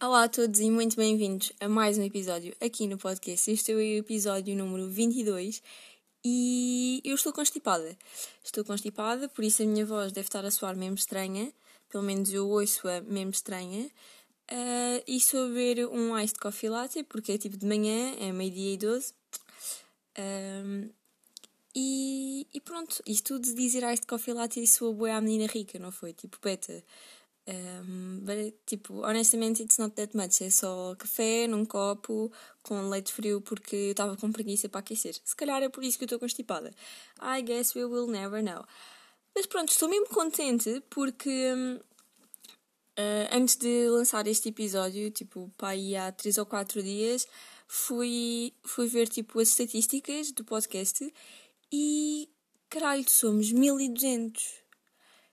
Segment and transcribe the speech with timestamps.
[0.00, 3.50] Olá a todos e muito bem-vindos a mais um episódio aqui no podcast.
[3.50, 5.60] Este é o episódio número 22
[6.24, 7.98] e eu estou constipada.
[8.44, 11.52] Estou constipada, por isso a minha voz deve estar a soar mesmo estranha,
[11.90, 13.90] pelo menos eu ouço-a mesmo estranha.
[14.48, 18.76] Uh, e beber um iced coffee latte, porque é tipo de manhã, é meio-dia e
[18.76, 19.12] 12.
[20.16, 20.90] Um,
[21.74, 25.46] e, e, pronto, isto tudo de dizer iced coffee latte e sou boa à menina
[25.46, 26.12] rica, não foi?
[26.12, 26.84] Tipo, beta.
[28.20, 30.42] But, tipo, honestamente, it's not that much.
[30.42, 32.30] É só café num copo
[32.62, 35.16] com leite frio porque eu estava com preguiça para aquecer.
[35.24, 36.70] Se calhar é por isso que eu estou constipada.
[37.22, 38.64] I guess we will never know.
[39.34, 41.52] Mas pronto, estou mesmo contente porque
[42.98, 47.26] uh, antes de lançar este episódio, tipo, para aí há 3 ou 4 dias,
[47.66, 51.10] fui, fui ver tipo as estatísticas do podcast
[51.72, 52.28] e
[52.68, 54.44] caralho, somos 1200.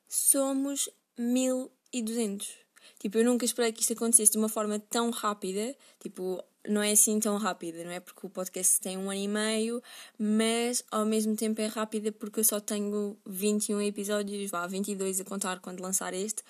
[0.07, 0.87] Somos
[1.17, 2.53] 1200 e 200.
[2.99, 5.73] Tipo, eu nunca esperei que isto acontecesse de uma forma tão rápida.
[5.99, 8.01] Tipo, não é assim tão rápida, não é?
[8.01, 9.81] Porque o podcast tem um ano e meio,
[10.19, 15.23] mas ao mesmo tempo é rápida porque eu só tenho 21 episódios, vá, 22 a
[15.23, 16.43] contar quando lançar este.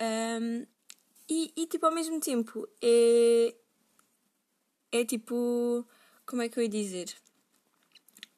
[0.00, 0.64] Um,
[1.28, 3.54] e, e, tipo, ao mesmo tempo é.
[4.92, 5.84] É tipo.
[6.24, 7.12] Como é que eu ia dizer?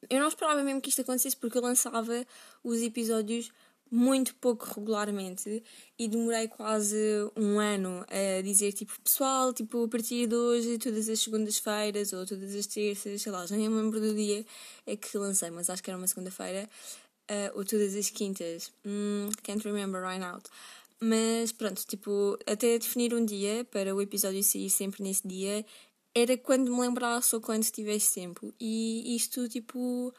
[0.09, 2.25] Eu não esperava mesmo que isto acontecesse porque eu lançava
[2.63, 3.51] os episódios
[3.91, 5.63] muito pouco regularmente
[5.97, 6.95] e demorei quase
[7.35, 12.25] um ano a dizer tipo pessoal, tipo a partir de hoje, todas as segundas-feiras ou
[12.25, 14.45] todas as terças, sei lá, já nem me lembro do dia
[14.85, 16.69] é que lancei, mas acho que era uma segunda-feira,
[17.29, 20.39] uh, ou todas as quintas, mm, can't remember right now.
[21.01, 25.65] Mas pronto, tipo, até definir um dia para o episódio sair sempre nesse dia
[26.13, 28.53] era quando me lembrasse ou quando tivesse tempo.
[28.59, 30.13] E isto, tipo,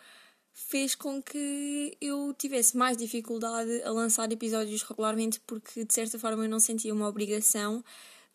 [0.69, 6.45] fez com que eu tivesse mais dificuldade a lançar episódios regularmente porque de certa forma
[6.45, 7.83] eu não sentia uma obrigação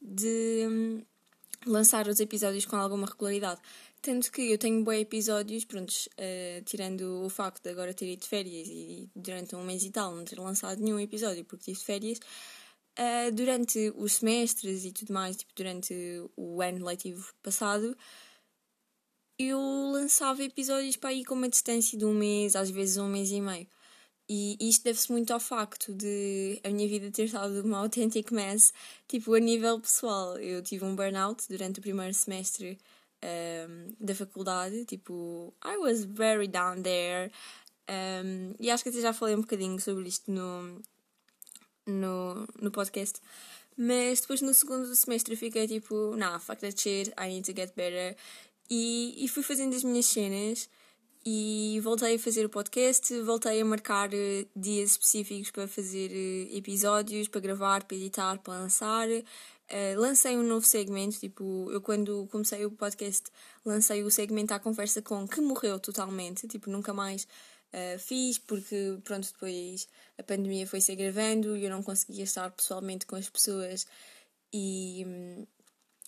[0.02, 1.02] de hum,
[1.66, 3.62] lançar os episódios com alguma regularidade.
[4.02, 8.22] Tanto que eu tenho bons episódios, prontos, uh, tirando o facto de agora ter ido
[8.22, 11.80] de férias e durante um mês e tal não ter lançado nenhum episódio porque tive
[11.84, 12.19] férias,
[13.00, 15.94] uh, durante os semestres e tudo mais, tipo, durante
[16.36, 17.96] o ano letivo passado,
[19.38, 19.59] eu
[19.91, 23.41] lançava episódios para ir com uma distância de um mês, às vezes um mês e
[23.41, 23.68] meio.
[24.28, 28.74] E isto deve-se muito ao facto de a minha vida ter estado uma autêntica mess,
[29.07, 30.38] tipo, a nível pessoal.
[30.38, 32.78] Eu tive um burnout durante o primeiro semestre
[33.24, 37.31] um, da faculdade, tipo, I was very down there.
[37.88, 40.81] Um, e acho que até já falei um bocadinho sobre isto no,
[41.85, 43.22] no, no podcast.
[43.78, 47.75] Mas depois no segundo semestre fiquei tipo, nah, fuck that shit, I need to get
[47.75, 48.16] better.
[48.70, 50.70] E, e fui fazendo as minhas cenas.
[51.28, 56.56] E voltei a fazer o podcast, voltei a marcar uh, dias específicos para fazer uh,
[56.56, 59.09] episódios, para gravar, para editar, para lançar.
[59.09, 63.31] Uh, lancei um novo segmento, tipo, eu quando comecei o podcast
[63.66, 67.28] lancei o segmento à conversa com que morreu totalmente, tipo, nunca mais
[68.00, 73.06] fiz porque, pronto, depois a pandemia foi se agravando e eu não conseguia estar pessoalmente
[73.06, 73.86] com as pessoas.
[74.54, 75.06] E...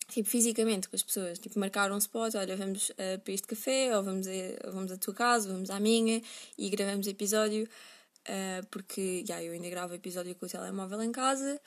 [0.07, 3.95] Tipo, fisicamente com as pessoas, tipo, marcar um spot, olha, vamos uh, para este café,
[3.95, 6.22] ou vamos a, vamos à tua casa, vamos à minha,
[6.57, 11.12] e gravamos episódio, uh, porque, já, yeah, eu ainda gravo episódio com o telemóvel em
[11.12, 11.59] casa,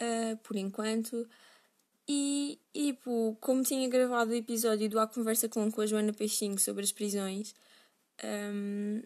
[0.00, 1.28] uh, por enquanto,
[2.08, 6.12] e, e, tipo, como tinha gravado o episódio do A Conversa Com, com a Joana
[6.12, 7.54] Peixinho sobre as prisões,
[8.24, 9.02] um,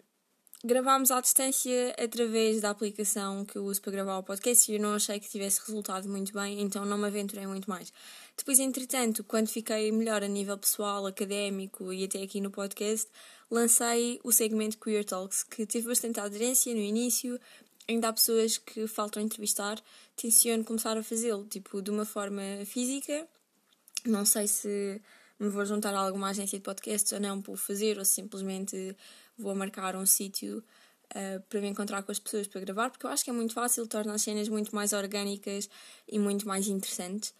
[0.63, 4.81] gravámos à distância através da aplicação que eu uso para gravar o podcast e eu
[4.81, 7.91] não achei que tivesse resultado muito bem, então não me aventurei muito mais.
[8.37, 13.07] Depois, entretanto, quando fiquei melhor a nível pessoal, académico e até aqui no podcast,
[13.49, 17.39] lancei o segmento Queer Talks, que teve bastante aderência no início.
[17.87, 19.79] Ainda há pessoas que faltam entrevistar.
[20.15, 23.27] Tenciono começar a fazê-lo, tipo, de uma forma física.
[24.05, 25.01] Não sei se
[25.39, 28.95] me vou juntar a alguma agência de podcasts ou não para o fazer, ou simplesmente
[29.37, 30.63] vou marcar um sítio
[31.11, 33.53] uh, para me encontrar com as pessoas para gravar, porque eu acho que é muito
[33.53, 35.69] fácil, torna as cenas muito mais orgânicas
[36.07, 37.33] e muito mais interessantes.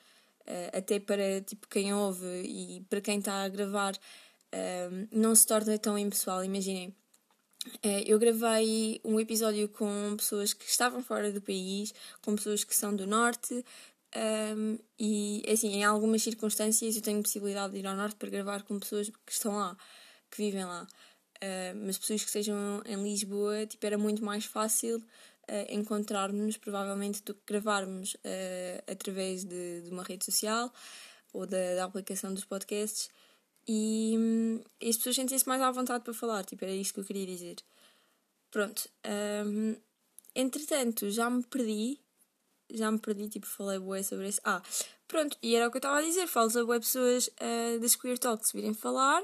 [0.47, 5.47] Uh, até para tipo, quem ouve e para quem está a gravar, uh, não se
[5.47, 6.43] torna tão impessoal.
[6.43, 6.89] Imaginem,
[7.67, 12.75] uh, eu gravei um episódio com pessoas que estavam fora do país, com pessoas que
[12.75, 13.63] são do norte.
[14.15, 18.61] Um, e assim, em algumas circunstâncias eu tenho possibilidade de ir ao norte para gravar
[18.63, 19.75] com pessoas que estão lá,
[20.29, 20.85] que vivem lá.
[21.83, 25.03] mas pessoas que estejam em Lisboa, tipo, era muito mais fácil
[25.49, 30.71] uh, encontrarmos provavelmente do que gravarmos uh, através de, de, uma rede social
[31.31, 33.09] ou da, da aplicação dos podcasts
[33.67, 36.99] e, um, e as pessoas sentem-se mais à vontade para falar, tipo, era isto que
[36.99, 37.55] eu queria dizer.
[38.51, 38.89] Pronto.
[39.45, 39.75] Um,
[40.35, 41.99] entretanto, já me perdi
[42.73, 44.41] já me perdi, tipo, falei bué sobre isso.
[44.43, 44.61] Ah,
[45.07, 48.17] pronto, e era o que eu estava a dizer, falo bué pessoas uh, das Queer
[48.17, 49.23] Talks virem falar.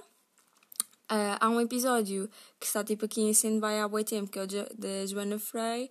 [1.11, 2.29] Uh, há um episódio
[2.59, 5.89] que está tipo aqui em stand-by há bué tempo, que é o da Joana Frey,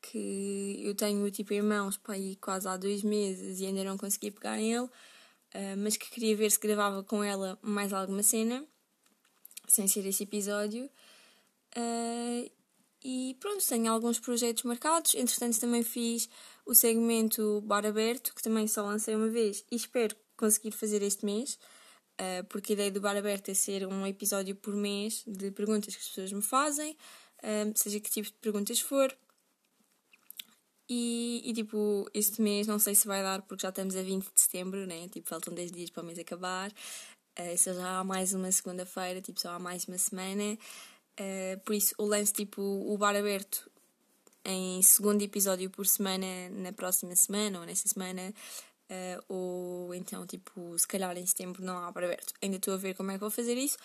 [0.00, 4.30] que eu tenho tipo irmãos para aí quase há dois meses e ainda não consegui
[4.30, 4.90] pegar nele, uh,
[5.78, 8.64] mas que queria ver se gravava com ela mais alguma cena,
[9.66, 10.88] sem ser esse episódio.
[11.76, 12.50] Uh,
[13.04, 15.14] e pronto, tenho alguns projetos marcados.
[15.14, 16.28] Entretanto, também fiz
[16.64, 21.24] o segmento Bar Aberto, que também só lancei uma vez e espero conseguir fazer este
[21.24, 21.58] mês,
[22.20, 25.94] uh, porque a ideia do Bar Aberto é ser um episódio por mês de perguntas
[25.94, 26.96] que as pessoas me fazem,
[27.42, 29.14] uh, seja que tipo de perguntas for.
[30.88, 34.24] E, e, tipo, este mês não sei se vai dar porque já estamos a 20
[34.24, 35.08] de setembro, né?
[35.08, 36.70] Tipo, faltam 10 dias para o mês acabar.
[37.38, 40.58] Uh, já há mais uma segunda-feira, tipo, só há mais uma semana.
[41.18, 43.70] Uh, por isso, o lance, tipo, o bar aberto
[44.44, 48.34] em segundo episódio por semana na próxima semana ou nesta semana,
[48.92, 52.32] uh, ou então, tipo, se calhar em setembro não há aberto.
[52.42, 53.78] Ainda estou a ver como é que vou fazer isso.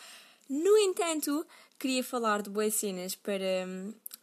[0.50, 1.46] No entanto,
[1.78, 3.68] queria falar de boas cenas para,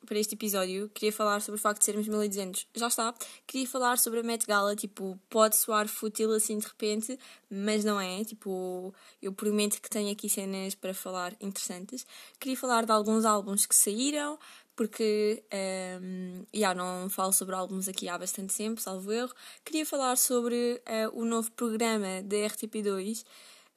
[0.06, 0.90] para este episódio.
[0.94, 2.66] Queria falar sobre o facto de sermos 1200.
[2.74, 3.14] Já está.
[3.46, 4.74] Queria falar sobre a Met Gala.
[4.74, 7.18] Tipo, pode soar fútil assim de repente,
[7.50, 8.24] mas não é.
[8.24, 12.06] Tipo, eu prometo que tenho aqui cenas para falar interessantes.
[12.40, 14.38] Queria falar de alguns álbuns que saíram,
[14.76, 19.32] porque um, ehm, yeah, não falo sobre álbuns aqui há bastante tempo, salvo erro.
[19.64, 23.24] Queria falar sobre uh, o novo programa da RTP2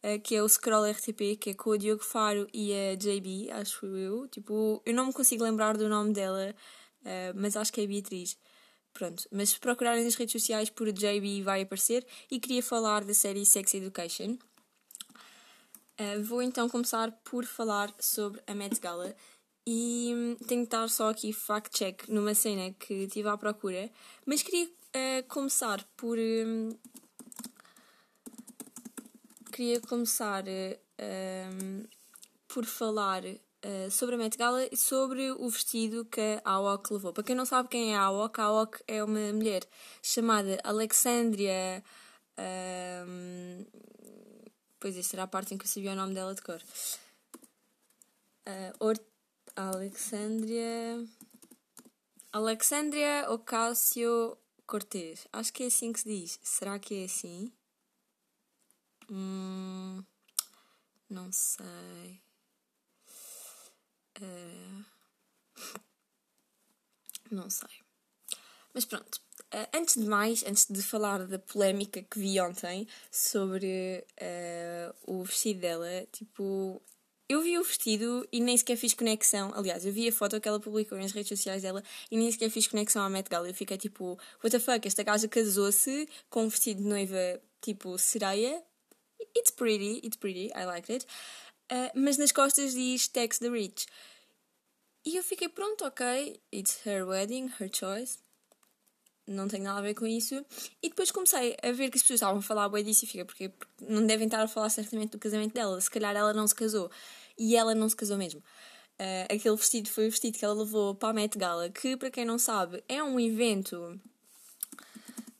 [0.03, 3.51] uh, que é o Scroll RTP, que é com o Diogo Faro e a JB,
[3.51, 4.27] acho eu.
[4.27, 6.55] Tipo, eu não me consigo lembrar do nome dela,
[7.01, 8.37] uh, mas acho que é Beatriz.
[8.93, 13.13] Pronto, mas se procurarem nas redes sociais por JB vai aparecer e queria falar da
[13.13, 14.37] série Sex Education.
[16.23, 19.15] Vou então começar por falar sobre a Met Gala
[19.69, 23.91] e hum, tenho que estar só aqui fact-check numa cena que estive à procura,
[24.25, 26.69] mas queria uh, começar por um,
[29.51, 31.87] queria começar uh,
[32.47, 37.11] por falar uh, sobre a Met Gala e sobre o vestido que a Awok levou.
[37.11, 39.67] Para quem não sabe quem é a Awok, a Awok é uma mulher
[40.01, 41.83] chamada Alexandria.
[42.39, 43.65] Um,
[44.79, 46.61] pois esta era a parte em que eu sabia o nome dela de cor.
[48.47, 48.93] Uh,
[49.57, 51.03] Alexandria.
[52.31, 54.37] Alexandria Ocasio
[54.67, 55.27] Cortez.
[55.33, 56.39] Acho que é assim que se diz.
[56.43, 57.51] Será que é assim?
[59.09, 60.03] Hum,
[61.09, 62.21] não sei.
[64.21, 64.85] Uh,
[67.31, 67.81] não sei.
[68.75, 69.19] Mas pronto.
[69.51, 75.23] Uh, antes de mais, antes de falar da polémica que vi ontem sobre uh, o
[75.23, 76.79] vestido dela, tipo,
[77.29, 79.51] eu vi o vestido e nem sequer fiz conexão.
[79.53, 82.49] Aliás, eu vi a foto que ela publicou nas redes sociais dela e nem sequer
[82.49, 83.49] fiz conexão à Met Gala.
[83.49, 87.97] Eu fiquei tipo, what the fuck, esta gaja casou-se com um vestido de noiva tipo
[87.97, 88.63] sereia
[89.35, 91.05] It's pretty, it's pretty, I liked it.
[91.71, 93.85] Uh, mas nas costas diz Tex the Rich.
[95.05, 98.19] E eu fiquei pronto, ok, it's her wedding, her choice.
[99.27, 100.35] Não tem nada a ver com isso.
[100.81, 103.25] E depois comecei a ver que as pessoas estavam a falar bem disso e fiquei,
[103.25, 103.51] porque
[103.81, 105.79] não devem estar a falar certamente do casamento dela.
[105.81, 106.89] Se calhar ela não se casou.
[107.37, 108.39] E ela não se casou mesmo.
[108.39, 112.09] Uh, aquele vestido foi o vestido que ela levou para a Met Gala, que, para
[112.09, 113.99] quem não sabe, é um evento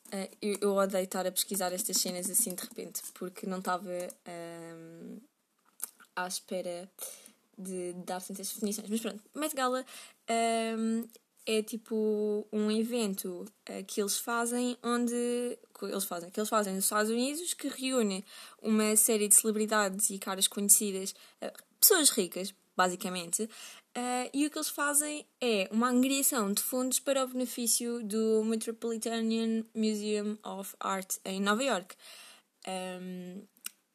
[0.08, 3.90] Uh, eu, eu odeio estar a pesquisar estas cenas assim de repente, porque não estava
[4.26, 5.18] um,
[6.16, 6.90] à espera
[7.58, 8.90] de, dar tantas definições.
[8.90, 9.86] Mas pronto, Met Gala
[11.48, 15.58] é tipo um evento uh, que eles fazem onde.
[15.80, 18.26] Que eles fazem, que eles fazem nos Estados Unidos que reúne
[18.62, 23.50] uma série de celebridades e caras conhecidas, uh, pessoas ricas, basicamente,
[23.98, 28.44] Uh, e o que eles fazem é uma angriação de fundos para o benefício do
[28.44, 29.24] Metropolitan
[29.74, 31.96] Museum of Art em Nova York.
[32.68, 33.42] Um,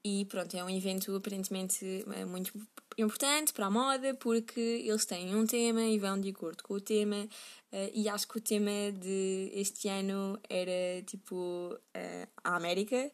[0.05, 2.53] e pronto, é um evento aparentemente muito
[2.99, 6.81] importante para a moda porque eles têm um tema e vão de acordo com o
[6.81, 7.29] tema.
[7.73, 13.11] Uh, e acho que o tema de este ano era tipo uh, a América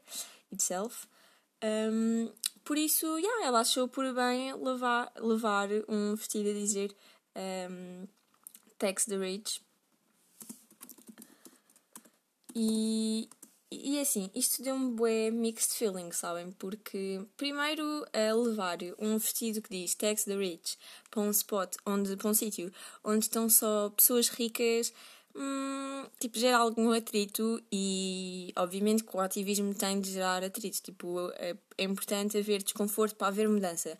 [0.50, 1.06] itself.
[1.62, 2.30] Um,
[2.64, 6.94] por isso, yeah, ela achou por bem levar, levar um vestido a dizer
[7.70, 8.06] um,
[8.78, 9.62] Tax the Rich.
[12.54, 13.28] E,
[13.70, 16.50] e assim, isto deu-me bué mixed feelings, sabem?
[16.52, 20.78] Porque, primeiro, a levar um vestido que diz Tax the Rich
[21.10, 22.72] para um spot, onde, para um sítio
[23.04, 24.92] onde estão só pessoas ricas
[25.34, 30.82] hum, tipo, gera algum atrito e, obviamente, que o ativismo tem de gerar atrito.
[30.82, 33.98] Tipo, é, é importante haver desconforto para haver mudança.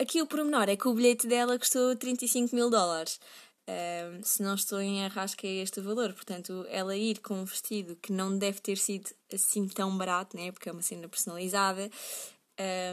[0.00, 3.20] Aqui o pormenor é que o bilhete dela custou 35 mil dólares.
[3.68, 5.00] Um, se não estou em
[5.36, 6.14] que é este valor.
[6.14, 10.50] Portanto, ela ir com um vestido que não deve ter sido assim tão barato, né?
[10.50, 11.90] porque é uma cena personalizada,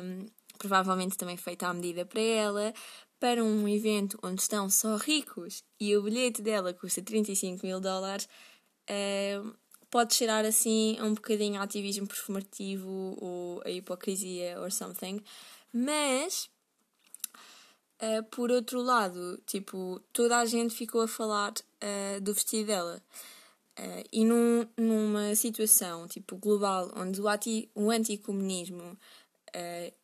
[0.04, 0.26] um,
[0.58, 2.74] provavelmente também feita à medida para ela,
[3.20, 8.28] para um evento onde estão só ricos e o bilhete dela custa 35 mil dólares,
[9.42, 9.54] um,
[9.90, 15.22] pode cheirar assim a um bocadinho ativismo performativo ou a hipocrisia or something,
[15.72, 16.50] mas
[18.02, 23.02] Uh, por outro lado, tipo, toda a gente ficou a falar uh, do vestido dela.
[23.80, 28.98] Uh, e num, numa situação tipo global onde o, anti, o anticomunismo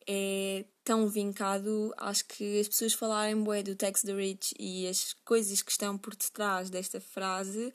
[0.07, 5.13] é tão vincado, acho que as pessoas falarem bué do Tax the Rich e as
[5.25, 7.73] coisas que estão por detrás desta frase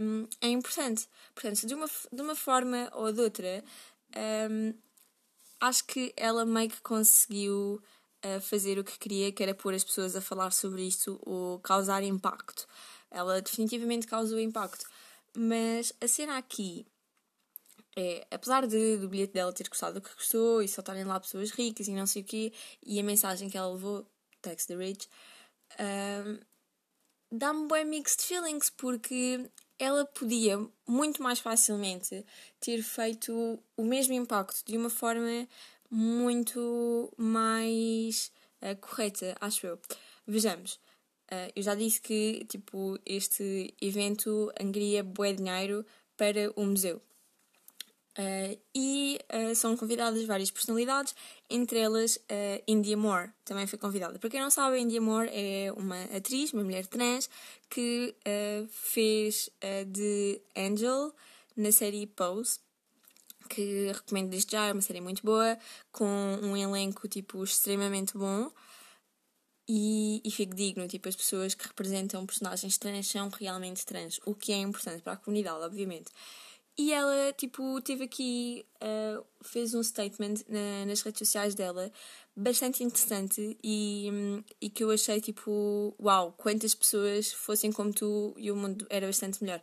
[0.00, 1.08] um, é importante.
[1.34, 3.64] Portanto, de uma, de uma forma ou de outra,
[4.50, 4.74] um,
[5.60, 7.82] acho que ela meio que conseguiu
[8.34, 11.58] a fazer o que queria, que era pôr as pessoas a falar sobre isto ou
[11.60, 12.66] causar impacto.
[13.10, 14.86] Ela definitivamente causou impacto.
[15.36, 16.86] Mas a cena aqui
[17.96, 21.18] é, apesar de, do bilhete dela ter custado o que custou e só estarem lá
[21.18, 22.52] pessoas ricas e não sei o quê,
[22.84, 24.06] e a mensagem que ela levou,
[24.42, 25.08] Text the Rich,
[25.80, 26.38] um,
[27.32, 32.24] dá-me bem mixed feelings porque ela podia muito mais facilmente
[32.60, 35.48] ter feito o mesmo impacto de uma forma
[35.90, 39.78] muito mais uh, correta, acho eu.
[40.26, 40.74] Vejamos,
[41.30, 45.84] uh, eu já disse que tipo, este evento angria bué dinheiro
[46.16, 47.00] para o museu.
[48.18, 49.18] Uh, e
[49.54, 51.14] são convidadas várias personalidades,
[51.50, 52.18] entre elas
[52.66, 54.18] India Moore também foi convidada.
[54.18, 57.28] Para quem não sabe, India Moore é uma atriz, uma mulher trans,
[57.68, 58.14] que
[58.70, 59.50] fez
[59.88, 61.12] de Angel
[61.54, 62.58] na série Pose,
[63.46, 65.58] que recomendo desde já, é uma série muito boa,
[65.92, 66.06] com
[66.42, 68.50] um elenco tipo extremamente bom
[69.68, 74.34] e, e fico digno, tipo, as pessoas que representam personagens trans são realmente trans, o
[74.34, 76.12] que é importante para a comunidade, obviamente.
[76.78, 81.90] E ela, tipo, teve aqui, uh, fez um statement na, nas redes sociais dela
[82.36, 84.10] bastante interessante e,
[84.60, 89.06] e que eu achei, tipo, uau, quantas pessoas fossem como tu e o mundo era
[89.06, 89.62] bastante melhor.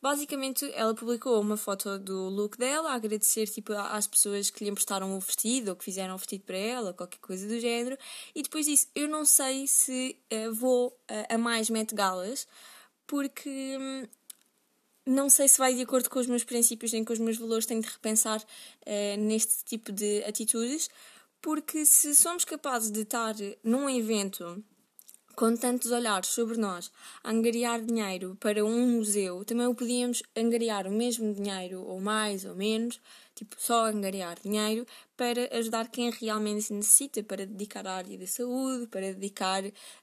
[0.00, 4.70] Basicamente, ela publicou uma foto do look dela, a agradecer tipo, às pessoas que lhe
[4.70, 7.98] emprestaram o vestido ou que fizeram o vestido para ela, qualquer coisa do género.
[8.32, 12.46] E depois disse: Eu não sei se uh, vou uh, a mais Met Galas,
[13.08, 14.06] porque hum,
[15.04, 17.66] não sei se vai de acordo com os meus princípios nem com os meus valores.
[17.66, 20.88] Tenho de repensar uh, neste tipo de atitudes,
[21.42, 24.62] porque se somos capazes de estar num evento
[25.38, 26.90] com tantos olhares sobre nós,
[27.24, 33.00] angariar dinheiro para um museu, também podíamos angariar o mesmo dinheiro, ou mais ou menos,
[33.36, 34.84] tipo só angariar dinheiro,
[35.16, 39.62] para ajudar quem realmente necessita, para dedicar à área da saúde, para dedicar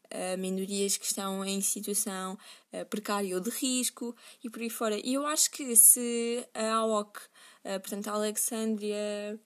[0.10, 2.38] a minorias que estão em situação
[2.72, 4.98] uh, precária ou de risco e por aí fora.
[5.06, 9.38] E eu acho que se a AOC, uh, portanto a Alexandria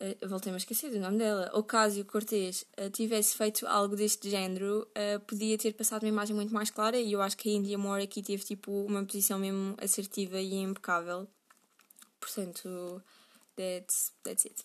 [0.00, 4.86] uh, voltei-me a esquecer do nome dela, Ocasio Cortez, uh, tivesse feito algo deste género,
[4.90, 7.78] uh, podia ter passado uma imagem muito mais clara e eu acho que a India
[7.78, 11.26] Moore aqui teve tipo uma posição mesmo assertiva e impecável.
[12.20, 13.02] Portanto,
[13.56, 14.64] that's, that's it.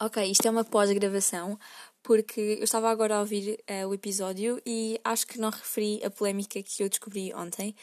[0.00, 1.58] Ok, isto é uma pós-gravação
[2.02, 6.10] porque eu estava agora a ouvir uh, o episódio e acho que não referi a
[6.10, 7.74] polémica que eu descobri ontem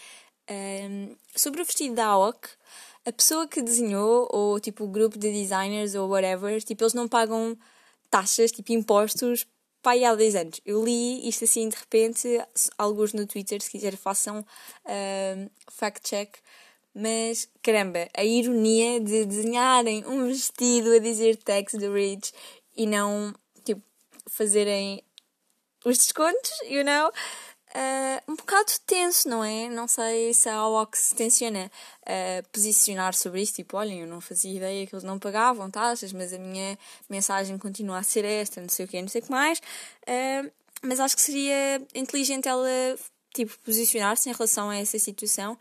[0.50, 2.50] um, sobre o vestido da AOC
[3.06, 7.08] a pessoa que desenhou, ou tipo o grupo de designers ou whatever, tipo, eles não
[7.08, 7.58] pagam
[8.10, 9.46] taxas, tipo impostos,
[9.82, 10.62] para aí há 10 anos.
[10.66, 12.28] Eu li isto assim de repente,
[12.78, 14.46] alguns no Twitter, se quiser façam
[15.72, 16.38] fact-check.
[16.94, 22.34] Mas caramba, a ironia de desenharem um vestido a dizer tax the rich
[22.76, 23.82] e não tipo
[24.28, 25.04] fazerem
[25.86, 27.12] os descontos, you know?
[27.76, 29.70] Uh, um bocado tenso, não é?
[29.70, 31.72] Não sei se a OX tenciona
[32.04, 36.14] uh, posicionar sobre isso, tipo, olhem, eu não fazia ideia que eles não pagavam taxas,
[36.14, 36.78] mas a minha
[37.10, 39.60] mensagem continua a ser esta, não sei o que, não sei o que mais.
[39.60, 42.68] Uh, mas acho que seria inteligente ela,
[43.34, 45.58] tipo, posicionar-se em relação a essa situação,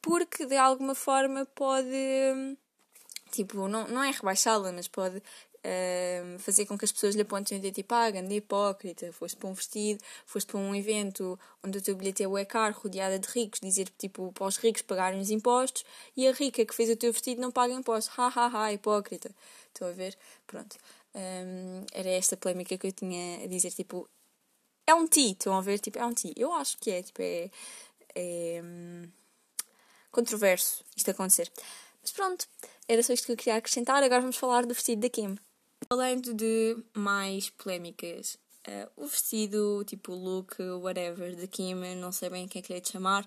[0.00, 2.56] porque de alguma forma pode
[3.34, 5.20] tipo, não, não é rebaixá-la, mas pode
[5.64, 9.48] uh, fazer com que as pessoas lhe apontem de tipo, ah, grande hipócrita, foste para
[9.48, 13.28] um vestido, foste para um evento onde o teu bilhete é o caro, rodeada de
[13.28, 15.84] ricos, dizer tipo para os ricos pagarem os impostos
[16.16, 19.30] e a rica que fez o teu vestido não paga impostos, ha ha ha, hipócrita.
[19.68, 20.16] Estão a ver?
[20.46, 20.76] Pronto.
[21.14, 24.08] Um, era esta polémica que eu tinha a dizer, tipo,
[24.86, 25.78] é um ti, estão a ver?
[25.78, 26.32] Tipo, é um ti.
[26.36, 27.50] Eu acho que é, tipo, é,
[28.14, 29.08] é hum,
[30.10, 31.50] controverso isto acontecer.
[32.02, 32.46] Mas pronto,
[32.88, 34.02] era só isto que eu queria acrescentar.
[34.02, 35.36] Agora vamos falar do vestido da Kim.
[35.90, 38.38] Além de mais polémicas
[38.68, 42.62] uh, o vestido, tipo o look, whatever, de Kim, não sei bem o que é
[42.62, 43.24] que lhe é de chamar.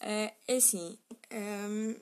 [0.00, 0.98] Uh, é assim,
[1.32, 1.96] um,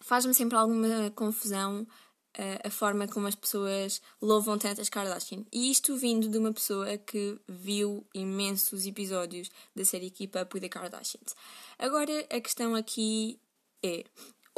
[0.00, 5.44] faz-me sempre alguma confusão uh, a forma como as pessoas louvam tanto as Kardashian.
[5.52, 10.62] E isto vindo de uma pessoa que viu imensos episódios da série Keep Up with
[10.62, 11.34] the Kardashians.
[11.78, 13.38] Agora, a questão aqui
[13.82, 14.04] é...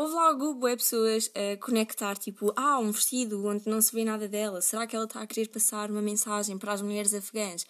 [0.02, 4.26] Houve logo web pessoas a conectar, tipo, ah, um vestido onde não se vê nada
[4.26, 4.60] dela.
[4.60, 7.64] Será que ela está a querer passar uma mensagem para as mulheres afegãs?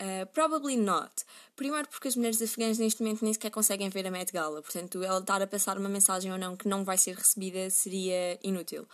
[0.00, 1.12] Uh, probably not.
[1.56, 5.02] Primeiro porque as mulheres afegãs neste momento nem sequer conseguem ver a Met Gala, portanto,
[5.02, 8.86] ela estar a passar uma mensagem ou não que não vai ser recebida seria inútil.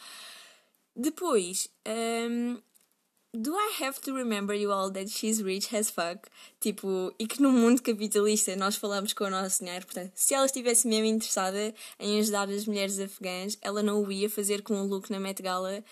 [0.96, 2.56] Depois, um,
[3.34, 6.28] do I have to remember you all that she's rich as fuck?
[6.60, 10.46] Tipo, e que no mundo capitalista nós falamos com o nosso dinheiro, portanto, se ela
[10.46, 14.84] estivesse mesmo interessada em ajudar as mulheres afegãs, ela não o ia fazer com um
[14.84, 15.82] look na Met Gala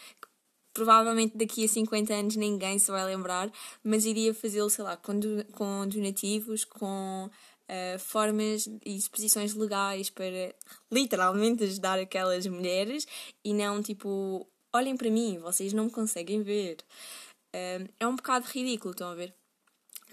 [0.72, 3.50] provavelmente daqui a 50 anos ninguém se vai lembrar,
[3.84, 10.10] mas iria fazê-lo, sei lá, com, do, com donativos, com uh, formas e exposições legais
[10.10, 10.54] para
[10.90, 13.06] literalmente ajudar aquelas mulheres
[13.44, 16.78] e não tipo, olhem para mim, vocês não me conseguem ver.
[17.52, 19.34] É um bocado ridículo, estão a ver?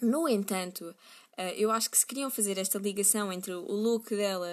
[0.01, 0.95] No entanto,
[1.39, 4.45] Uh, eu acho que se queriam fazer esta ligação entre o look dela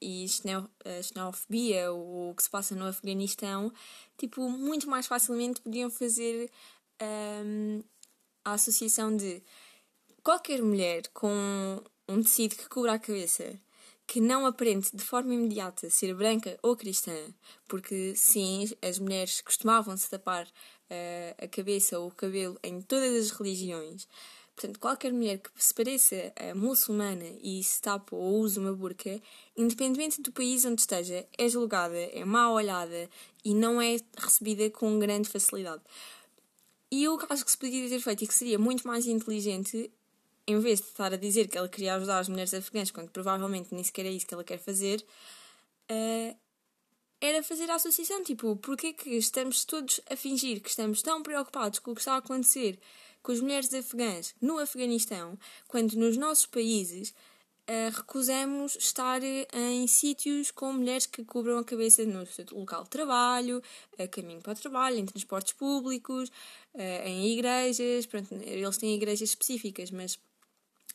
[0.00, 3.70] e a xenofobia, o que se passa no Afeganistão,
[4.16, 6.50] tipo, muito mais facilmente podiam fazer
[7.44, 7.82] um,
[8.42, 9.42] a associação de
[10.22, 13.60] qualquer mulher com um tecido que cubra a cabeça
[14.06, 17.14] que não aparente de forma imediata ser branca ou cristã,
[17.68, 20.48] porque sim, as mulheres costumavam se tapar
[21.38, 24.06] a cabeça ou o cabelo em todas as religiões.
[24.60, 29.18] Portanto, qualquer mulher que se pareça a muçulmana e se tapa ou usa uma burca,
[29.56, 33.08] independentemente do país onde esteja, é julgada, é má olhada
[33.42, 35.80] e não é recebida com grande facilidade.
[36.90, 39.90] E eu acho que se podia ter feito e que seria muito mais inteligente,
[40.46, 43.72] em vez de estar a dizer que ela queria ajudar as mulheres afegãs, quando provavelmente
[43.72, 45.02] nem sequer é isso que ela quer fazer,
[45.90, 46.36] uh,
[47.20, 48.22] era fazer a associação.
[48.22, 52.14] Tipo, porquê que estamos todos a fingir que estamos tão preocupados com o que está
[52.14, 52.78] a acontecer
[53.22, 57.10] com as mulheres afegãs no Afeganistão, quando nos nossos países
[57.68, 63.62] uh, recusamos estar em sítios com mulheres que cobram a cabeça no local de trabalho,
[63.98, 66.30] a caminho para o trabalho, em transportes públicos,
[66.74, 68.06] uh, em igrejas.
[68.06, 70.18] Pronto, eles têm igrejas específicas, mas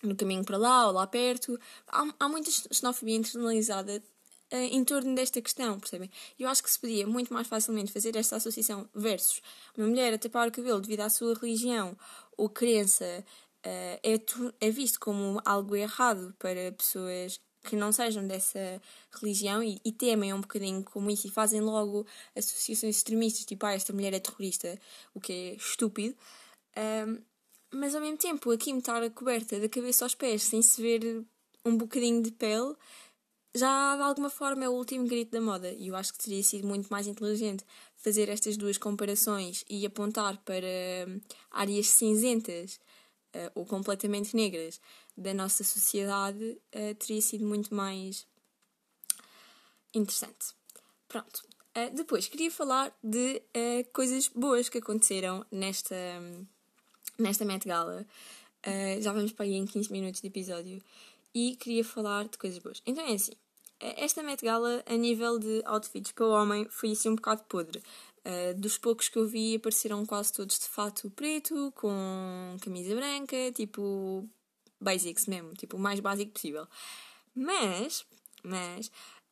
[0.01, 1.59] no caminho para lá ou lá perto.
[1.87, 4.03] Há, há muita xenofobia internalizada
[4.51, 6.09] uh, em torno desta questão, percebem?
[6.39, 9.41] Eu acho que se podia muito mais facilmente fazer esta associação versus
[9.77, 11.97] uma mulher a tapar o cabelo devido à sua religião
[12.37, 13.23] ou crença
[13.65, 14.21] uh, é,
[14.61, 18.81] é visto como algo errado para pessoas que não sejam dessa
[19.11, 22.05] religião e, e, temem um bocadinho como isso e fazem logo
[22.35, 24.79] associações extremistas, tipo, ah, esta mulher é terrorista,
[25.15, 26.15] o que é estúpido.
[26.77, 27.17] Um,
[27.71, 31.25] mas ao mesmo tempo, aqui me estar coberta da cabeça aos pés sem se ver
[31.65, 32.75] um bocadinho de pele
[33.55, 36.43] já de alguma forma é o último grito da moda e eu acho que teria
[36.43, 37.63] sido muito mais inteligente
[37.95, 40.67] fazer estas duas comparações e apontar para
[41.07, 42.77] hum, áreas cinzentas
[43.33, 44.81] uh, ou completamente negras
[45.17, 48.27] da nossa sociedade uh, teria sido muito mais
[49.93, 50.53] interessante.
[51.07, 51.41] Pronto.
[51.77, 53.41] Uh, depois queria falar de
[53.93, 56.45] coisas boas que aconteceram nesta, um,
[57.17, 58.05] nesta Met Gala.
[58.99, 60.83] já vamos para aí em 15 minutos de episódio
[61.33, 62.81] e queria falar de coisas boas.
[62.85, 63.33] Então é assim,
[63.79, 67.83] esta Met Gala, a nível de outfits para o homem, foi assim um bocado podre.
[68.25, 73.51] Uh, dos poucos que eu vi, apareceram quase todos de fato preto, com camisa branca,
[73.53, 74.27] tipo
[74.79, 76.67] basics mesmo, tipo o mais básico possível.
[77.35, 78.05] Mas,
[78.43, 78.87] mas,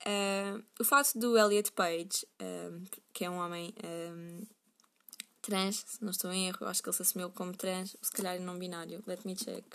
[0.06, 3.74] uh, o fato do Elliot Page, uh, que é um homem
[5.42, 8.40] trans, se não estou em erro, acho que ele se assumiu como trans, se calhar
[8.40, 9.66] não binário, let me check.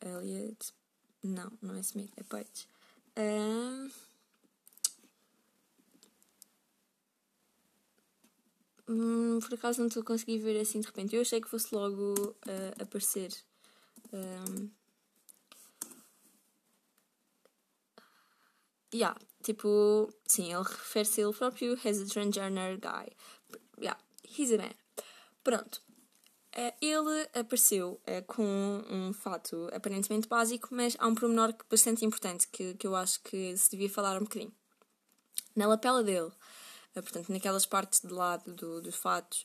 [0.00, 0.72] Elliot
[1.22, 2.68] não, não é Smith, é Page.
[3.16, 3.90] Um...
[8.88, 11.14] Hum, por acaso não estou a conseguir ver assim de repente.
[11.14, 13.32] Eu achei que fosse logo uh, aparecer.
[14.12, 14.70] Um...
[18.92, 23.12] Yeah, tipo, sim, ele refere-se a ele próprio as a transgender guy.
[23.80, 24.74] Yeah, he's a man.
[25.44, 25.80] Pronto.
[26.52, 32.48] Eh, ele apareceu uh, com um fato aparentemente básico, mas há um pormenor bastante importante
[32.48, 34.52] que, que eu acho que se devia falar um bocadinho.
[35.54, 39.44] Na lapela dele, uh, portanto, naquelas partes de lado do, dos fatos,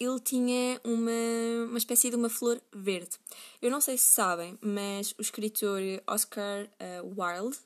[0.00, 3.18] ele tinha uma, uma espécie de uma flor verde.
[3.60, 6.68] Eu não sei se sabem, mas o escritor Oscar
[7.02, 7.58] Wilde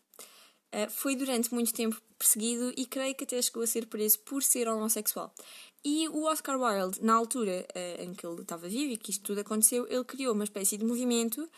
[0.91, 4.69] foi durante muito tempo perseguido e creio que até chegou a ser preso por ser
[4.69, 5.33] homossexual.
[5.91, 9.25] E o Oscar Wilde, na altura uh, em que ele estava vivo e que isto
[9.25, 11.49] tudo aconteceu, ele criou uma espécie de movimento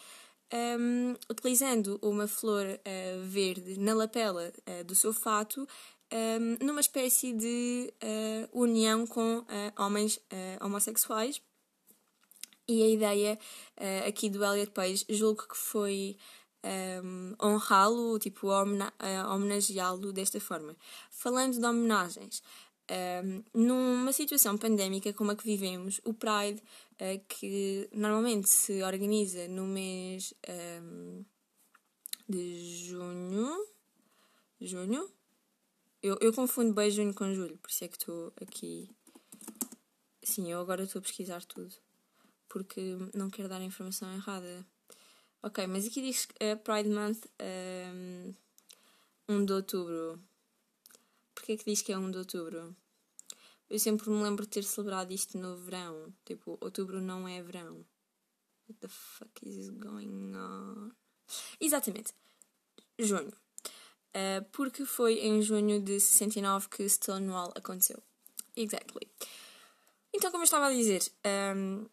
[0.78, 5.66] um, utilizando uma flor uh, verde na lapela uh, do seu fato,
[6.12, 7.92] um, numa espécie de
[8.52, 9.44] união com
[9.76, 10.20] homens
[10.60, 11.42] homossexuais.
[12.68, 13.38] E a ideia
[14.06, 16.16] aqui do Elliot Page, julgo que foi
[17.02, 20.76] um, honrá-lo, tipo, homenageá-lo desta forma.
[21.10, 22.42] Falando de homenagens,
[22.90, 26.60] um, numa situação pandémica como a que vivemos, o Pride,
[26.94, 30.34] uh, que normalmente se organiza no mês
[30.82, 31.24] um,
[32.28, 33.66] de junho.
[34.60, 35.10] Junho?
[36.02, 38.90] Eu, eu confundo bem junho com julho, por isso é que estou aqui.
[40.22, 41.74] Sim, eu agora estou a pesquisar tudo,
[42.48, 44.66] porque não quero dar a informação errada.
[45.42, 48.34] Ok, mas aqui diz uh, Pride Month um,
[49.28, 50.20] 1 de outubro.
[51.34, 52.76] Porquê é que diz que é 1 de outubro?
[53.70, 56.12] Eu sempre me lembro de ter celebrado isto no verão.
[56.24, 57.86] Tipo, outubro não é verão.
[58.68, 60.90] What the fuck is going on?
[61.60, 62.12] Exatamente.
[62.98, 63.32] Junho.
[64.10, 68.02] Uh, porque foi em junho de 69 que Stonewall aconteceu.
[68.56, 69.08] Exactly.
[70.12, 71.00] Então, como eu estava a dizer,
[71.56, 71.86] um,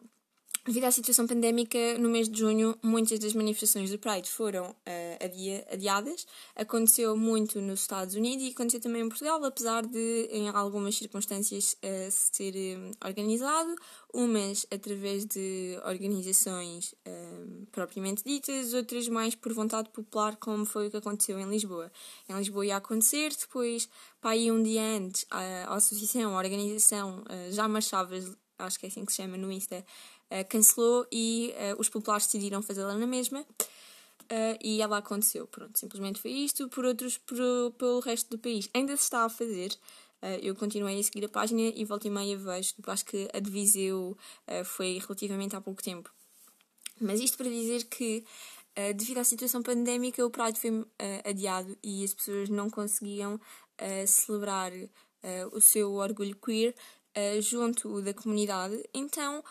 [0.68, 5.24] Devido à situação pandémica, no mês de junho, muitas das manifestações do Pride foram uh,
[5.24, 6.26] adia adiadas.
[6.54, 11.72] Aconteceu muito nos Estados Unidos e aconteceu também em Portugal, apesar de, em algumas circunstâncias,
[11.72, 13.74] uh, se ter um, organizado,
[14.12, 20.90] umas através de organizações um, propriamente ditas, outras mais por vontade popular, como foi o
[20.90, 21.90] que aconteceu em Lisboa.
[22.28, 23.88] Em Lisboa ia acontecer, depois,
[24.20, 28.14] para aí um dia antes, a, a associação, a organização uh, já marchava,
[28.58, 29.82] acho que é assim que se chama no Insta,
[30.30, 33.40] uh, cancelou e uh, os populares decidiram fazê-la na mesma.
[33.40, 35.46] Uh, e ela aconteceu.
[35.46, 36.68] Pronto, simplesmente foi isto.
[36.68, 37.38] Por outros, por,
[37.78, 39.74] pelo resto do país, ainda se está a fazer.
[40.42, 42.74] eu continuei a seguir a página e volta e meia vejo.
[42.86, 44.16] Acho que a de Viseu
[44.64, 46.10] foi relativamente há pouco tempo.
[47.00, 48.22] Mas isto para dizer que,
[48.96, 50.84] devido à situação pandémica, o Pride foi
[51.24, 53.40] adiado e as pessoas não conseguiam
[54.06, 54.72] celebrar
[55.52, 56.74] o seu orgulho queer
[57.40, 58.82] junto da comunidade.
[58.92, 59.42] Então,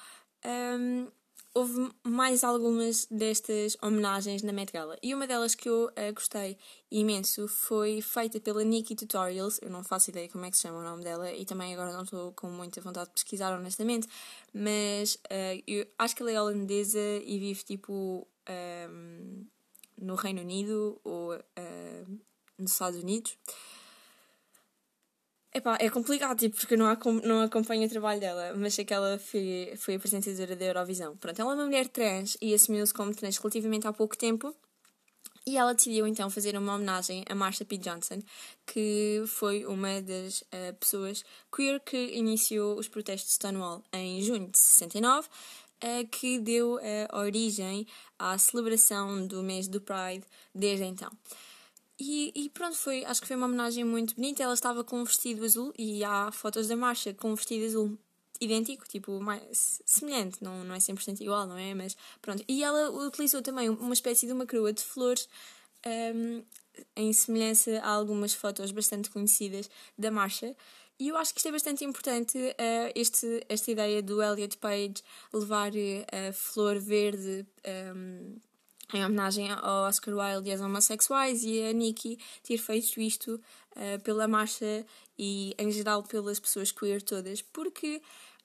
[0.47, 1.07] um,
[1.53, 4.97] houve mais algumas destas homenagens na Met Gala.
[5.01, 6.57] E uma delas que eu uh, gostei
[6.91, 9.59] imenso foi feita pela Nikki Tutorials.
[9.61, 11.91] Eu não faço ideia como é que se chama o nome dela e também agora
[11.91, 14.07] não estou com muita vontade de pesquisar, honestamente.
[14.53, 19.45] Mas uh, eu acho que ela é holandesa e vive tipo um,
[19.97, 22.19] no Reino Unido ou uh,
[22.57, 23.35] nos Estados Unidos.
[25.57, 26.85] Epá, é complicado, tipo, porque não,
[27.23, 31.17] não acompanho o trabalho dela, mas sei que ela foi, foi apresentadora da Eurovisão.
[31.17, 34.55] Pronto, ela é uma mulher trans e assumiu-se como trans relativamente há pouco tempo.
[35.47, 37.75] E ela decidiu então fazer uma homenagem a Marsha P.
[37.79, 38.21] Johnson,
[38.67, 44.51] que foi uma das uh, pessoas queer que iniciou os protestos de Stonewall em junho
[44.51, 47.87] de 69, uh, que deu uh, origem
[48.19, 51.09] à celebração do mês do Pride desde então.
[51.99, 54.43] E, e, pronto, foi, acho que foi uma homenagem muito bonita.
[54.43, 57.97] Ela estava com um vestido azul e há fotos da marcha com um vestido azul
[58.39, 61.73] idêntico, tipo, mais semelhante, não, não é 100% igual, não é?
[61.73, 62.43] Mas pronto.
[62.47, 65.27] E ela utilizou também uma espécie de uma coroa de flores
[66.15, 66.43] um,
[66.95, 70.55] em semelhança a algumas fotos bastante conhecidas da marcha.
[70.99, 74.95] E eu acho que isto é bastante importante, uh, este, esta ideia do Elliot Page
[75.31, 77.45] levar uh, a flor verde
[77.95, 78.35] um,
[78.93, 83.41] em homenagem ao Oscar Wilde e aos homossexuais e a Nikki ter feito isto
[83.75, 84.85] uh, pela marcha
[85.17, 88.01] e em geral pelas pessoas queer todas, porque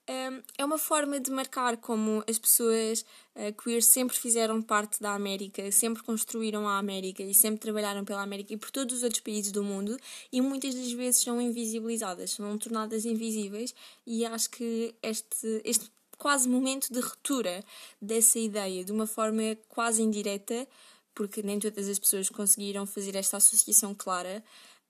[0.09, 3.05] um, eh, é uma forma de marcar como as pessoas
[3.37, 8.23] uh, queer sempre fizeram parte da América, sempre construíram a América e sempre trabalharam pela
[8.23, 9.97] América e por todos os outros países do mundo
[10.33, 13.75] e muitas das vezes são invisibilizadas, são tornadas invisíveis
[14.07, 15.91] e acho que este, este
[16.23, 17.65] quase momento de ruptura
[18.01, 20.69] dessa ideia, de uma forma quase indireta,
[21.13, 24.41] porque nem todas as pessoas conseguiram fazer esta associação clara.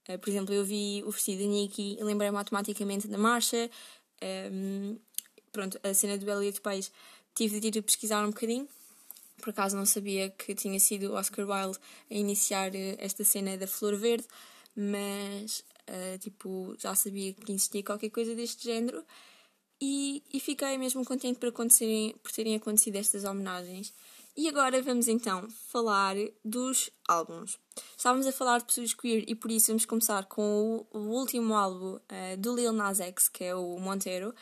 [0.07, 3.67] Uh, por exemplo, eu vi o vestido da Nikki e lembrei-me automaticamente da marcha.
[4.51, 4.95] Um,
[5.51, 6.91] pronto, a cena do Elliot Page
[7.33, 8.69] tive de ir pesquisar um bocadinho.
[9.41, 11.79] Por acaso não sabia que tinha sido Oscar Wilde
[12.11, 14.27] a iniciar eh, esta cena da flor verde,
[14.75, 19.03] mas uh, tipo, já sabia que existia qualquer coisa deste género.
[19.85, 23.93] E, e fiquei mesmo contente por, acontecerem, por terem acontecido estas homenagens.
[24.33, 27.59] E agora vamos então falar dos álbuns.
[27.97, 31.53] Estávamos a falar de pessoas queer e por isso vamos começar com o, o último
[31.53, 34.33] álbum uh, do Lil Nas X, que é o Monteiro.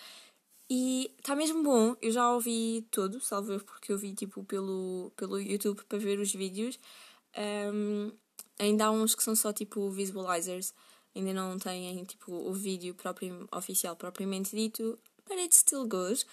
[0.70, 5.40] E está mesmo bom, eu já ouvi todo, salvo porque eu vi tipo pelo, pelo
[5.40, 6.78] YouTube para ver os vídeos.
[7.74, 8.12] Um,
[8.60, 10.72] ainda há uns que são só tipo visualizers,
[11.16, 16.24] ainda não têm tipo, o vídeo próprio, oficial propriamente dito, but it's still good.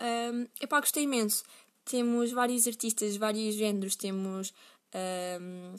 [0.00, 1.44] Um, epá, gostei imenso.
[1.84, 4.52] Temos vários artistas, vários géneros, temos
[4.94, 5.76] um,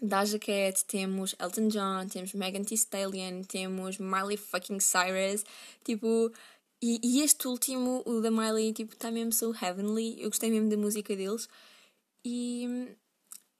[0.00, 5.44] Doja Cat, temos Elton John, temos Megan Thee Stallion, temos Miley fucking Cyrus,
[5.84, 6.32] tipo...
[6.82, 10.16] E, e este último, o da Miley, tipo, está mesmo so heavenly.
[10.18, 11.46] Eu gostei mesmo da música deles.
[12.24, 12.96] E,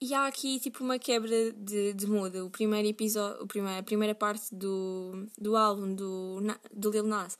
[0.01, 2.43] e há aqui tipo uma quebra de, de moda.
[2.43, 6.39] O primeiro episódio, a primeira parte do, do álbum do,
[6.73, 7.37] do Lil Nas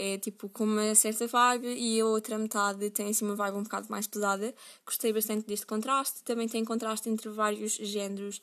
[0.00, 3.62] é tipo com uma certa vibe e a outra metade tem assim uma vibe um
[3.62, 4.54] bocado mais pesada.
[4.86, 6.22] Gostei bastante deste contraste.
[6.24, 8.40] Também tem contraste entre vários géneros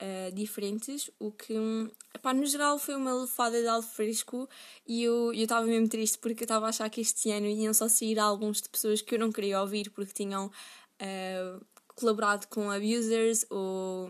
[0.00, 1.54] uh, diferentes, o que,
[2.14, 4.48] epá, no geral, foi uma lefada de algo fresco
[4.86, 7.88] e eu estava mesmo triste porque eu estava a achar que este ano iam só
[7.88, 13.44] sair álbuns de pessoas que eu não queria ouvir porque tinham uh, colaborado com abusers
[13.50, 14.08] ou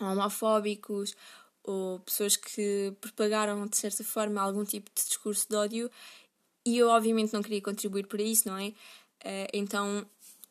[0.00, 1.14] homofóbicos
[1.64, 5.90] ou pessoas que propagaram de certa forma algum tipo de discurso de ódio
[6.64, 8.68] e eu obviamente não queria contribuir para isso, não é?
[8.68, 10.06] Uh, então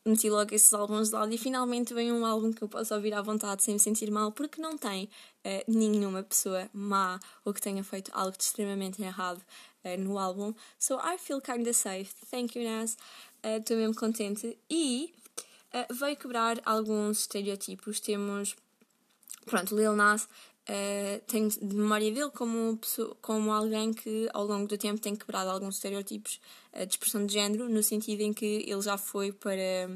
[0.05, 3.13] meti logo esses álbuns de lado e finalmente vem um álbum que eu posso ouvir
[3.13, 7.61] à vontade sem me sentir mal porque não tem uh, nenhuma pessoa má ou que
[7.61, 9.41] tenha feito algo de extremamente errado
[9.83, 10.53] uh, no álbum.
[10.77, 12.13] So I feel kinda safe.
[12.29, 12.97] Thank you, Nas.
[13.43, 14.57] Estou mesmo contente.
[14.69, 15.13] E
[15.91, 17.99] veio quebrar alguns estereotipos.
[17.99, 18.55] Temos,
[19.45, 20.29] pronto, Lil Nas
[20.63, 22.79] Uh, tenho de memória dele como,
[23.21, 26.39] como alguém que ao longo do tempo tem quebrado alguns estereótipos
[26.71, 29.89] uh, de expressão de género, no sentido em que ele já foi para,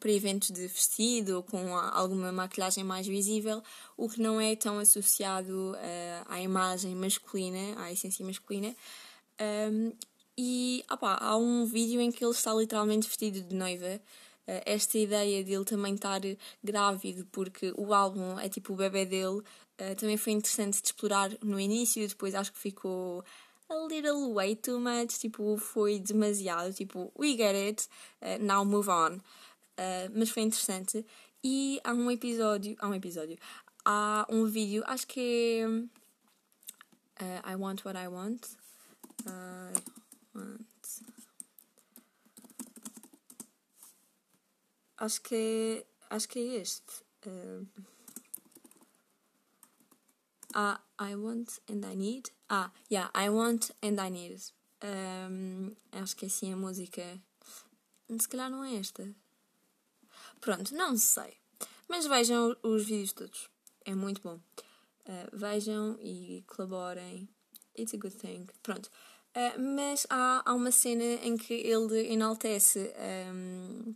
[0.00, 3.62] para eventos de vestido ou com alguma maquilhagem mais visível,
[3.98, 8.74] o que não é tão associado uh, à imagem masculina, à essência masculina.
[9.70, 9.92] Um,
[10.38, 14.00] e opa, há um vídeo em que ele está literalmente vestido de noiva.
[14.46, 16.20] esta ideia dele também estar
[16.62, 19.42] grávido, porque o álbum é tipo o bebê dele,
[19.80, 23.24] Uh, também foi interessante de explorar no início, depois acho que ficou
[23.68, 27.88] a little way too much, tipo, foi demasiado, tipo, we get it,
[28.22, 29.16] uh, now move on.
[29.76, 31.04] Uh, mas foi interessante.
[31.42, 33.36] E há um episódio, há um episódio,
[33.84, 35.62] há um vídeo, acho que
[37.16, 38.46] é I Want What I Want.
[39.26, 39.72] I
[40.34, 40.58] want.
[44.96, 47.04] Acho que, acho que é este.
[50.54, 52.30] Ah, I want and I need.
[52.48, 54.40] Ah, yeah, I want and I need.
[54.80, 57.02] Um, acho que é assim a música.
[58.08, 59.12] Se calhar não é esta.
[60.40, 61.36] Pronto, não sei.
[61.88, 63.48] Mas vejam os vídeos todos.
[63.84, 64.36] É muito bom.
[65.06, 67.28] Uh, vejam e colaborem.
[67.76, 68.46] It's a good thing.
[68.62, 68.88] Pronto.
[69.34, 72.92] Uh, mas há, há uma cena em que ele enaltece
[73.32, 73.94] um,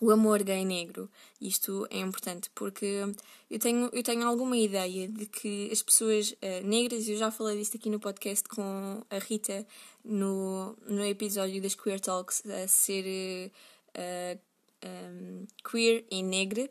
[0.00, 1.10] o amor gay negro.
[1.40, 3.02] Isto é importante porque
[3.50, 7.58] eu tenho, eu tenho alguma ideia de que as pessoas uh, negras, eu já falei
[7.58, 9.66] disto aqui no podcast com a Rita
[10.04, 13.52] no, no episódio das Queer Talks, a ser
[13.94, 14.40] uh, uh,
[14.84, 16.70] um, queer e negra.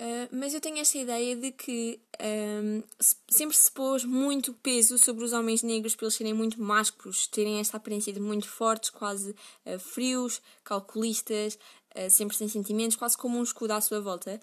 [0.00, 2.82] Uh, mas eu tenho esta ideia de que um,
[3.28, 7.60] sempre se pôs muito peso sobre os homens negros por eles serem muito másculos, terem
[7.60, 9.30] esta aparência de muito fortes, quase
[9.66, 11.58] uh, frios, calculistas,
[11.96, 14.40] uh, sempre sem sentimentos, quase como um escudo à sua volta.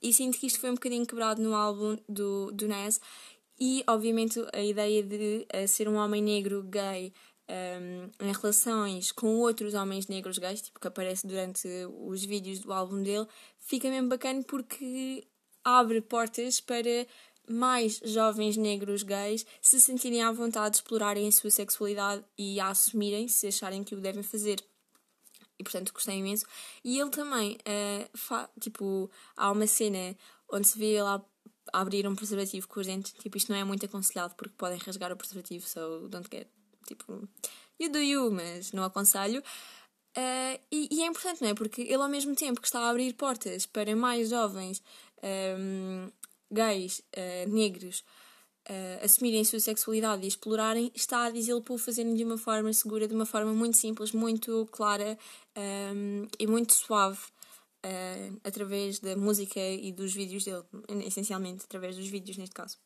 [0.00, 3.00] E sinto que isto foi um bocadinho quebrado no álbum do, do Nas.
[3.60, 7.12] E, obviamente, a ideia de ser um homem negro gay
[7.48, 11.68] um, em relações com outros homens negros gays, tipo que aparece durante
[12.00, 13.26] os vídeos do álbum dele,
[13.58, 15.26] fica mesmo bacana porque
[15.64, 17.06] abre portas para
[17.48, 22.68] mais jovens negros gays se sentirem à vontade de explorarem a sua sexualidade e a
[22.68, 24.62] assumirem se acharem que o devem fazer.
[25.58, 26.46] E portanto gostei imenso.
[26.84, 30.16] E ele também, uh, tipo, há uma cena
[30.50, 31.22] onde se vê ele
[31.72, 33.12] abrir um preservativo com os dentes.
[33.12, 36.48] Tipo, isto não é muito aconselhado porque podem rasgar o preservativo, so don't get
[36.88, 37.28] Tipo,
[37.78, 39.42] you do you, mas não aconselho.
[40.16, 41.54] Uh, e, e, é importante, não é?
[41.54, 44.82] Porque ele, ao mesmo tempo que está a abrir portas para mais jovens
[45.58, 46.10] um,
[46.50, 48.02] gays, uh, negros,
[48.68, 52.38] uh, assumirem a sua sexualidade e explorarem, está a dizê-lo para o fazerem de uma
[52.38, 55.18] forma segura, de uma forma muito simples, muito clara
[55.94, 57.20] um, e muito suave.
[58.44, 60.64] através da música e dos vídeos dele,
[61.06, 62.76] essencialmente através dos vídeos neste caso.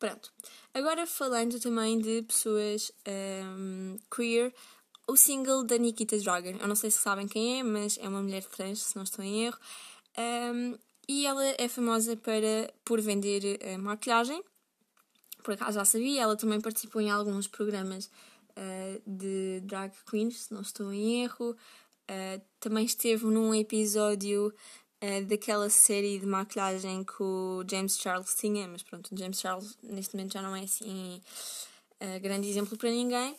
[0.00, 0.32] Pronto.
[0.72, 4.52] Agora falando também de pessoas um, queer,
[5.06, 6.56] o single da Nikita Dragon.
[6.58, 9.22] Eu não sei se sabem quem é, mas é uma mulher trans, se não estou
[9.22, 9.58] em erro.
[10.18, 14.42] Um, e ela é famosa para, por vender uh, maquilhagem.
[15.42, 18.06] Por acaso já sabia, ela também participou em alguns programas
[18.50, 21.50] uh, de drag queens, se não estou em erro.
[22.10, 24.52] Uh, também esteve num episódio
[25.26, 30.14] daquela série de maquilhagem que o James Charles tinha, mas pronto, o James Charles neste
[30.14, 31.22] momento já não é assim
[32.20, 33.34] grande exemplo para ninguém.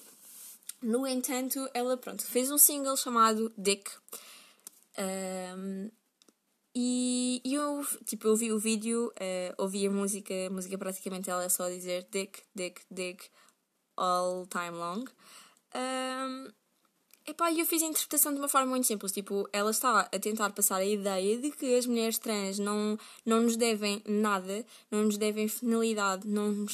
[0.82, 3.92] No entanto, ela pronto, fez um single chamado Dick.
[4.98, 5.92] Um,
[6.74, 11.30] e, e eu, tipo, eu ouvi o vídeo, uh, ouvi a música, a música praticamente
[11.30, 13.26] ela é só dizer Dick, Dick, Dick,
[13.98, 15.04] all time long.
[15.76, 16.48] Um,
[17.28, 19.12] epá, eu fiz a interpretação de uma forma muito simples.
[19.12, 23.42] Tipo, ela está a tentar passar a ideia de que as mulheres trans não, não
[23.42, 26.66] nos devem nada, não nos devem finalidade, não,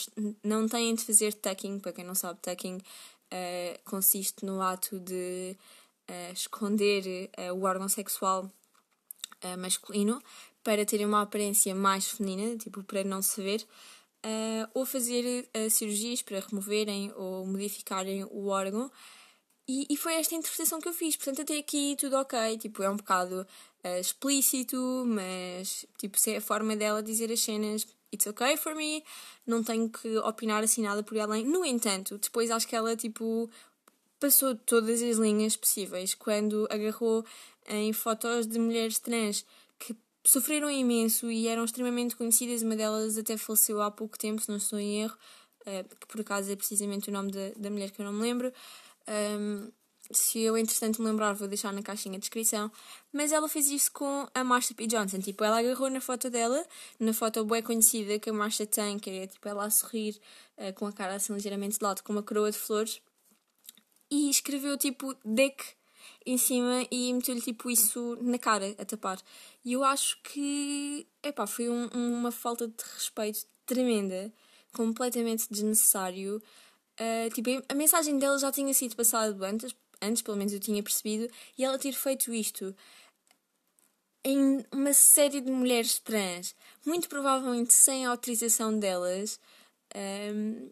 [0.43, 1.79] não têm de fazer tucking.
[1.79, 5.57] Para quem não sabe, tucking uh, consiste no ato de
[6.07, 8.51] uh, esconder uh, o órgão sexual
[9.58, 10.21] masculino
[10.63, 13.65] para terem uma aparência mais feminina, tipo, para não se ver.
[14.73, 18.91] ou fazer cirurgias para removerem ou modificarem o órgão.
[19.69, 21.17] E, e, foi esta interpretação que eu fiz.
[21.17, 22.58] Portanto, até aqui tudo ok.
[22.58, 23.45] Tipo, é um bocado
[23.84, 28.73] uh, explícito, mas tipo, se é a forma dela dizer as cenas, it's okay for
[28.73, 29.04] me,
[29.45, 31.45] não tenho que opinar assim nada por além.
[31.45, 33.50] No entanto, depois acho que ela tipo
[34.19, 37.25] passou todas as linhas possíveis quando agarrou
[37.67, 39.45] em fotos de mulheres trans
[39.80, 42.62] que sofreram imenso e eram extremamente conhecidas.
[42.62, 45.17] Uma delas até faleceu há pouco tempo, se não estou em erro,
[45.62, 48.21] uh, que por acaso é precisamente o nome da, da mulher que eu não me
[48.21, 48.51] lembro.
[49.08, 49.71] Um,
[50.12, 52.71] se eu, entretanto, me lembrar, vou deixar na caixinha de descrição.
[53.12, 54.88] Mas ela fez isso com a Marsha P.
[54.88, 55.19] Johnson.
[55.19, 56.65] Tipo, ela agarrou na foto dela,
[56.99, 60.19] na foto bem conhecida que a Marsha tem, que é tipo ela a sorrir
[60.58, 63.01] uh, com a cara assim ligeiramente de lado, com uma coroa de flores,
[64.10, 65.63] e escreveu tipo Dick
[66.26, 69.22] em cima e meteu-lhe tipo isso na cara, a tapar.
[69.63, 74.32] E eu acho que, epá, foi um, uma falta de respeito tremenda,
[74.74, 76.41] completamente desnecessário.
[77.00, 80.82] Uh, tipo, a mensagem dela já tinha sido passada antes, antes, pelo menos eu tinha
[80.84, 82.76] percebido, e ela ter feito isto
[84.24, 86.54] em uma série de mulheres trans,
[86.86, 89.39] muito provavelmente sem a autorização delas,
[89.96, 90.70] um,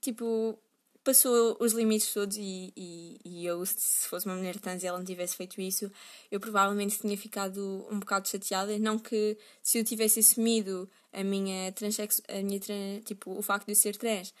[0.00, 0.58] tipo,
[1.04, 4.98] passou os limites todos e, e, e, eu, se fosse uma mulher trans e ela
[4.98, 5.90] não tivesse feito isso,
[6.30, 8.78] eu provavelmente tinha ficado um bocado chateada.
[8.78, 13.66] Não que se eu tivesse assumido a minha transexo, a minha trans, tipo, o facto
[13.66, 14.32] de ser trans,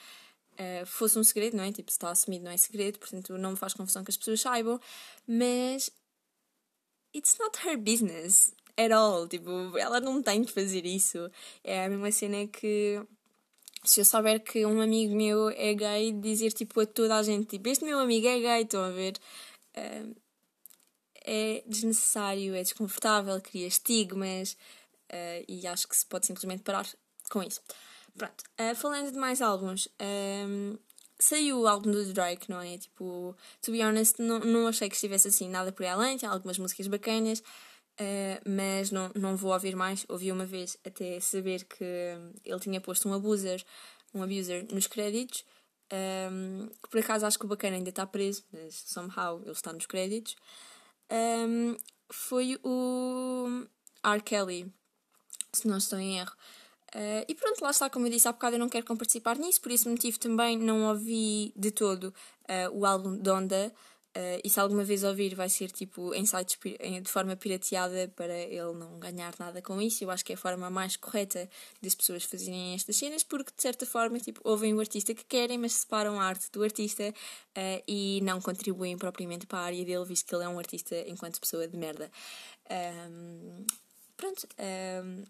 [0.52, 1.72] uh, fosse um segredo, não é?
[1.72, 4.40] Tipo, se está assumido, não é segredo, portanto não me faz confusão que as pessoas
[4.40, 4.80] saibam,
[5.26, 5.90] mas
[7.14, 9.28] it's not her business at all.
[9.28, 11.30] Tipo, ela não tem de fazer isso.
[11.64, 13.00] É a mesma cena que
[13.84, 17.46] se eu souber que um amigo meu é gay, dizer tipo a toda a gente,
[17.46, 19.14] tipo, este meu amigo é gay, estão a ver?
[19.76, 20.14] Uh,
[21.24, 24.56] é desnecessário, é desconfortável, cria estigmas
[25.10, 26.86] uh, e acho que se pode simplesmente parar
[27.30, 27.60] com isso.
[28.16, 29.88] Pronto, uh, falando de mais álbuns,
[30.48, 30.76] um,
[31.18, 32.76] saiu o álbum do Drake, não é?
[32.76, 36.30] Tipo, to be honest, não, não achei que estivesse assim nada por aí além, tinha
[36.30, 37.42] algumas músicas bacanas,
[38.00, 40.04] uh, mas não, não vou ouvir mais.
[40.08, 41.84] Ouvi uma vez até saber que
[42.44, 43.64] ele tinha posto um abuser,
[44.14, 45.44] um abuser nos créditos,
[45.92, 49.72] um, que por acaso acho que o bacana ainda está preso, mas somehow ele está
[49.72, 50.36] nos créditos.
[51.10, 51.76] Um,
[52.10, 53.66] foi o
[54.02, 54.22] R.
[54.22, 54.72] Kelly,
[55.52, 56.32] se não estou em erro.
[56.94, 59.60] Uh, e pronto, lá está, como eu disse há bocado, eu não quero participar nisso,
[59.62, 62.04] por esse motivo também não ouvi de todo
[62.48, 63.72] uh, o álbum Donda.
[64.14, 66.58] Uh, e se alguma vez ouvir, vai ser tipo em sites
[67.02, 70.04] de forma pirateada para ele não ganhar nada com isso.
[70.04, 71.48] Eu acho que é a forma mais correta
[71.80, 75.56] das pessoas fazerem estas cenas, porque de certa forma tipo, ouvem o artista que querem,
[75.56, 80.04] mas separam a arte do artista uh, e não contribuem propriamente para a área dele,
[80.04, 82.10] visto que ele é um artista enquanto pessoa de merda.
[82.70, 83.64] Um,
[84.16, 84.46] pronto.
[85.04, 85.24] Um,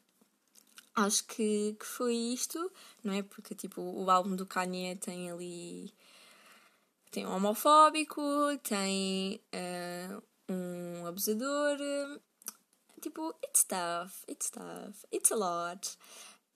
[0.94, 2.70] acho que, que foi isto,
[3.02, 3.22] não é?
[3.22, 5.92] Porque tipo, o álbum do Kanye tem ali.
[7.12, 8.22] Tem um homofóbico,
[8.62, 11.76] tem uh, um abusador.
[13.00, 15.98] Tipo, it's tough, it's tough, it's a lot.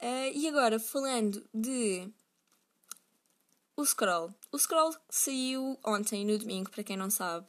[0.03, 2.09] Uh, e agora, falando de.
[3.77, 4.33] O Scroll.
[4.51, 7.47] O Scroll saiu ontem, no domingo, para quem não sabe.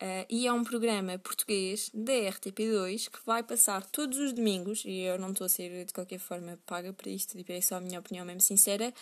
[0.00, 5.02] Uh, e é um programa português da RTP2 que vai passar todos os domingos, e
[5.02, 7.80] eu não estou a ser de qualquer forma paga para isto, tipo, é só a
[7.80, 8.92] minha opinião mesmo sincera.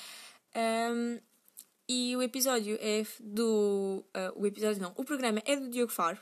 [0.54, 1.18] Um,
[1.88, 4.04] e o episódio é do.
[4.08, 6.18] Uh, o episódio não, o programa é do Diogo Faro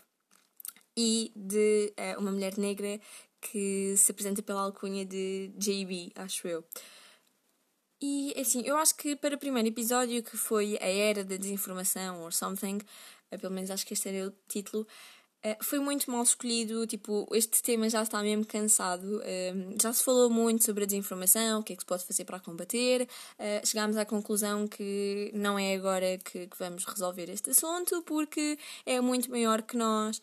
[0.96, 3.00] e de uh, uma mulher negra
[3.40, 6.64] que se apresenta pela alcunha de JB, acho eu.
[8.00, 12.22] E assim, eu acho que para o primeiro episódio, que foi a era da desinformação
[12.22, 12.78] or something,
[13.32, 14.86] uh, pelo menos acho que este era o título,
[15.45, 16.86] uh, foi muito mal escolhido.
[16.86, 19.18] Tipo, este tema já está mesmo cansado.
[19.18, 22.24] Uh, já se falou muito sobre a desinformação, o que é que se pode fazer
[22.24, 23.09] para combater.
[23.64, 29.01] chegámos à conclusão que não é agora que, que vamos resolver este assunto, porque é
[29.01, 30.20] muito maior que nós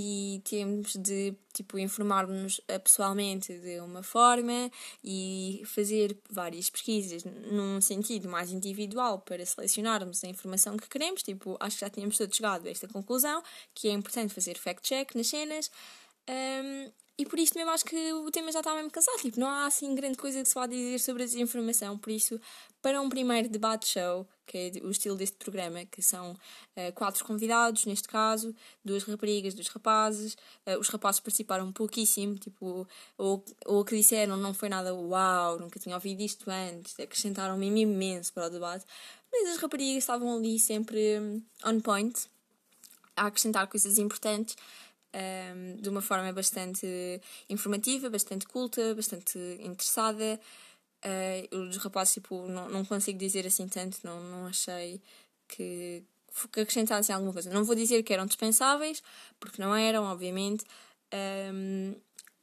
[0.00, 4.70] e temos de tipo informar-nos eh, pessoalmente de uma forma
[5.02, 11.24] e fazer várias pesquisas num sentido mais individual para selecionarmos a informação que queremos.
[11.24, 13.42] Tipo, acho que já tínhamos todos chegado a esta conclusão
[13.74, 15.68] que é importante fazer fact-check nas cenas.
[16.28, 19.18] Um, e por isso mesmo acho que o tema já está mesmo cansado.
[19.20, 21.98] Tipo, não há assim grande coisa que se vá dizer sobre a desinformação.
[21.98, 22.40] Por isso,
[22.80, 27.24] para um primeiro debate show, que é o estilo deste programa, que são uh, quatro
[27.24, 28.54] convidados, neste caso,
[28.84, 30.34] duas raparigas, dois rapazes.
[30.64, 35.80] Uh, os rapazes participaram pouquíssimo, tipo, ou, o que disseram não foi nada uau, nunca
[35.80, 38.86] tinha ouvido isto antes, acrescentaram-me imenso para o debate.
[39.32, 42.28] Mas as raparigas estavam ali sempre hum, on point,
[43.16, 44.56] a acrescentar coisas importantes
[45.14, 46.86] um, de uma forma bastante
[47.48, 50.40] informativa, bastante culta, bastante interessada.
[51.04, 55.00] Uh, os rapazes, tipo, não, não consigo dizer assim tanto, não, não achei
[55.46, 56.02] que,
[56.52, 57.50] que acrescentassem alguma coisa.
[57.50, 59.02] Não vou dizer que eram dispensáveis,
[59.38, 60.64] porque não eram, obviamente,
[61.52, 61.94] um,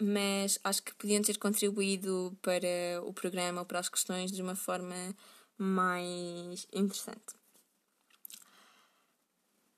[0.01, 4.55] mas acho que podiam ter contribuído para o programa ou para as questões de uma
[4.55, 4.95] forma
[5.57, 7.44] mais interessante.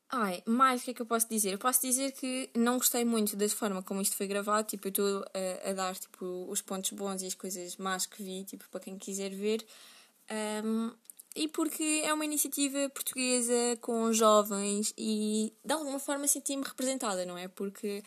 [0.09, 1.51] Ai, mais o que é que eu posso dizer?
[1.51, 4.89] Eu posso dizer que não gostei muito da forma como isto foi gravado, tipo, eu
[4.89, 8.69] estou a, a, dar tipo, os pontos bons e as coisas más que vi, tipo,
[8.69, 9.65] para quem quiser ver.
[10.63, 10.93] Um,
[11.35, 17.37] e porque é uma iniciativa portuguesa com jovens e de alguma forma senti-me representada, não
[17.37, 17.47] é?
[17.49, 18.01] Porque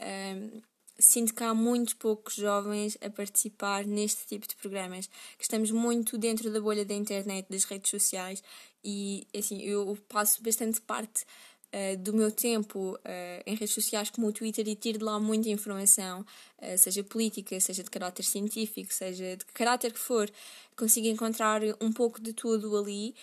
[0.00, 0.62] um,
[0.98, 6.16] sinto que há muito poucos jovens a participar neste tipo de programas, que estamos muito
[6.16, 8.42] dentro da bolha da internet, das redes sociais
[8.84, 11.24] e assim, eu passo bastante parte
[11.72, 15.18] uh, do meu tempo uh, em redes sociais como o Twitter e tiro de lá
[15.18, 20.30] muita informação, uh, seja política, seja de caráter científico, seja de caráter que for,
[20.76, 23.14] consigo encontrar um pouco de tudo ali.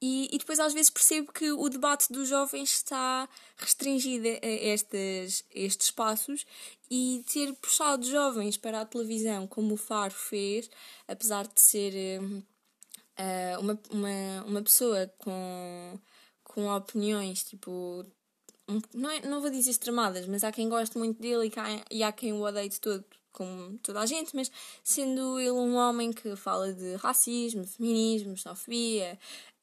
[0.00, 5.44] E, e depois às vezes percebo que o debate dos jovens está restringido a estes,
[5.52, 6.46] estes espaços
[6.88, 10.70] e ter puxado jovens para a televisão como o Faro fez,
[11.08, 15.98] apesar de ser uh, uma, uma, uma pessoa com,
[16.44, 18.06] com opiniões tipo.
[18.92, 22.02] Não, é, não vou dizer extremadas, mas há quem goste muito dele e, cá, e
[22.02, 24.50] há quem o odeie de todo, como toda a gente, mas
[24.84, 29.18] sendo ele um homem que fala de racismo, feminismo, xenofobia,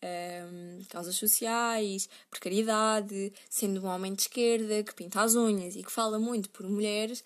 [0.06, 5.84] um, ehm, causas sociais, precariedade, sendo um homem de esquerda que pinta as unhas e
[5.84, 7.24] que fala muito por mulheres,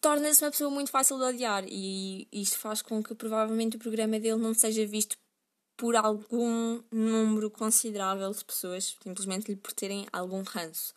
[0.00, 4.18] torna-se uma pessoa muito fácil de odiar e isto faz com que provavelmente o programa
[4.18, 5.16] dele não seja visto
[5.76, 10.94] por algum número considerável de pessoas, simplesmente lhe por terem algum ranço.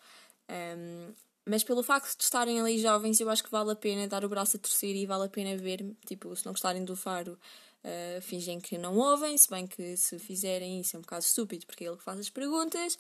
[0.50, 1.14] Um,
[1.46, 4.30] mas pelo facto de estarem ali jovens, eu acho que vale a pena dar o
[4.30, 7.38] braço a torcer e vale a pena ver, tipo, se não gostarem do Faro,
[7.84, 11.66] uh, fingem que não ouvem, se bem que se fizerem isso é um bocado estúpido,
[11.66, 12.98] porque é ele que faz as perguntas.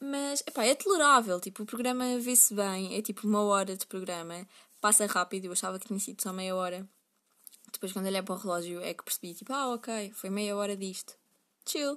[0.00, 4.46] Mas, epá, é tolerável, tipo, o programa vê-se bem, é tipo uma hora de programa,
[4.80, 6.88] passa rápido, eu achava que tinha sido só meia hora.
[7.72, 10.76] Depois, quando olhei para o relógio, é que percebi, tipo, ah, ok, foi meia hora
[10.76, 11.14] disto.
[11.64, 11.96] Chill.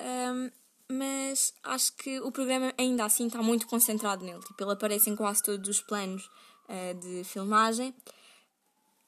[0.00, 0.50] Um,
[0.90, 4.40] mas acho que o programa ainda assim está muito concentrado nele.
[4.40, 6.28] Tipo, ele aparece em quase todos os planos
[6.68, 7.94] uh, de filmagem.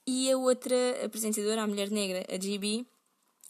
[0.07, 0.75] E a outra
[1.05, 2.85] apresentadora, a mulher negra, a GB,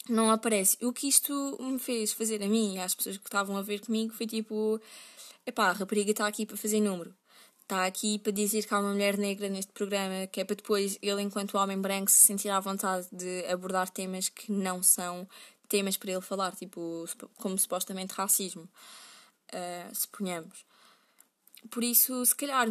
[0.09, 0.77] não aparece.
[0.85, 3.81] O que isto me fez fazer a mim e às pessoas que estavam a ver
[3.81, 4.79] comigo foi tipo:
[5.45, 7.13] epá, a rapariga está aqui para fazer número
[7.63, 10.97] está aqui para dizer que há uma mulher negra neste programa, que é para depois
[11.01, 15.27] ele, enquanto homem branco, se sentir à vontade de abordar temas que não são
[15.67, 17.05] temas para ele falar, tipo,
[17.37, 20.65] como supostamente racismo, uh, suponhamos.
[21.69, 22.67] Por isso, se calhar,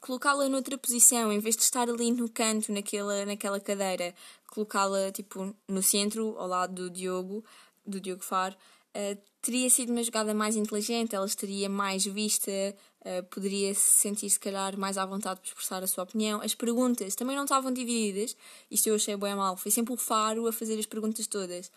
[0.00, 4.14] colocá-la noutra posição, em vez de estar ali no canto, naquela, naquela cadeira,
[4.48, 7.44] colocá-la, tipo, no centro, ao lado do Diogo,
[7.86, 13.22] do Diogo Faro, uh, teria sido uma jogada mais inteligente, ela estaria mais vista, uh,
[13.30, 16.40] poderia se sentir, se calhar, mais à vontade de expressar a sua opinião.
[16.40, 18.36] As perguntas também não estavam divididas,
[18.70, 21.70] isto eu achei bem mal, foi sempre o Faro a fazer as perguntas todas.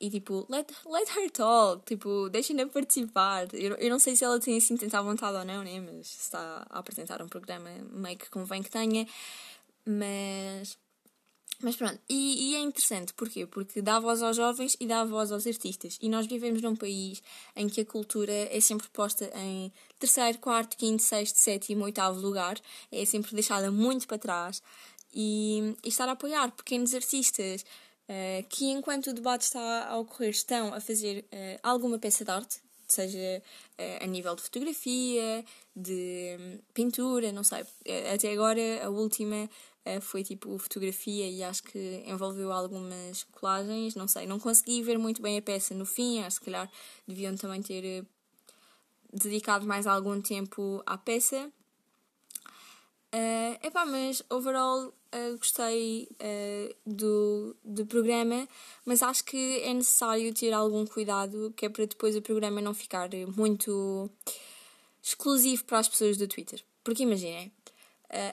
[0.00, 3.52] E tipo, let, let her talk, tipo, deixem-na participar.
[3.52, 5.80] Eu, eu não sei se ela tem assim tanta vontade ou não, né?
[5.80, 9.06] Mas está a apresentar um programa, meio que convém que tenha.
[9.84, 10.78] Mas
[11.60, 13.44] mas pronto, e, e, é interessante, porquê?
[13.44, 15.98] Porque dá voz aos jovens e dá voz aos artistas.
[16.00, 17.20] E nós vivemos num país
[17.56, 22.60] em que a cultura é sempre posta em terceiro, quarto, quinto, sexto, sétimo, oitavo lugar.
[22.92, 24.62] É sempre deixada muito para trás.
[25.12, 27.64] E, e estar a apoiar pequenos artistas
[28.08, 32.30] uh, que, enquanto o debate está a ocorrer, estão a fazer uh, alguma peça de
[32.30, 33.42] arte, seja
[33.78, 35.44] uh, a nível de fotografia,
[35.74, 37.64] de um, pintura, não sei.
[38.12, 39.48] Até agora, a última
[39.88, 44.98] eh, foi tipo fotografia e acho que envolveu algumas colagens, não sei, não consegui ver
[44.98, 46.70] muito bem a peça no fim, acho que calhar
[47.06, 48.04] deviam também ter
[49.10, 51.50] dedicado mais algum tempo à peça.
[53.14, 58.48] Uh, epá, mas overall uh, gostei uh, do, do programa,
[58.84, 62.74] mas acho que é necessário ter algum cuidado, que é para depois o programa não
[62.74, 64.10] ficar muito
[65.02, 66.62] exclusivo para as pessoas do Twitter.
[66.82, 67.52] Porque imaginem,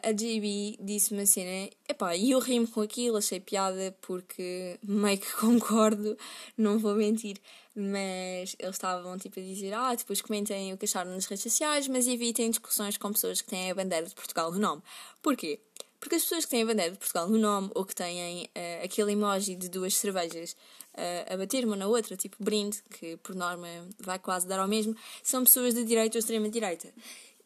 [0.03, 5.17] a JB disse uma cena, epá, e eu rimo com aquilo, achei piada porque meio
[5.17, 6.17] que concordo,
[6.57, 7.37] não vou mentir,
[7.75, 11.89] mas eles estavam tipo a dizer, ah, depois comentem o que acharam nas redes sociais,
[11.89, 14.81] mas evitem discussões com pessoas que têm a bandeira de Portugal no nome.
[15.21, 15.59] Porquê?
[15.99, 18.83] Porque as pessoas que têm a bandeira de Portugal no nome ou que têm uh,
[18.83, 20.55] aquele emoji de duas cervejas
[20.93, 23.67] uh, a bater uma na outra, tipo brinde, que por norma
[23.99, 26.87] vai quase dar ao mesmo, são pessoas de direita ou extrema-direita.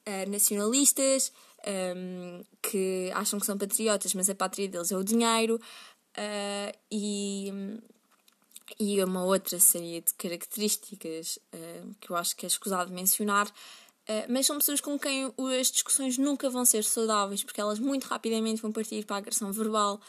[0.07, 1.31] Uh, nacionalistas,
[1.95, 5.59] um, que acham que são patriotas, mas a pátria deles é o dinheiro,
[6.91, 7.53] e,
[8.77, 11.39] e uma outra série de características
[12.01, 13.49] que eu acho que é escusado mencionar.
[14.09, 18.05] Uh, mas são pessoas com quem as discussões nunca vão ser saudáveis, porque elas muito
[18.05, 20.01] rapidamente vão partir para a agressão verbal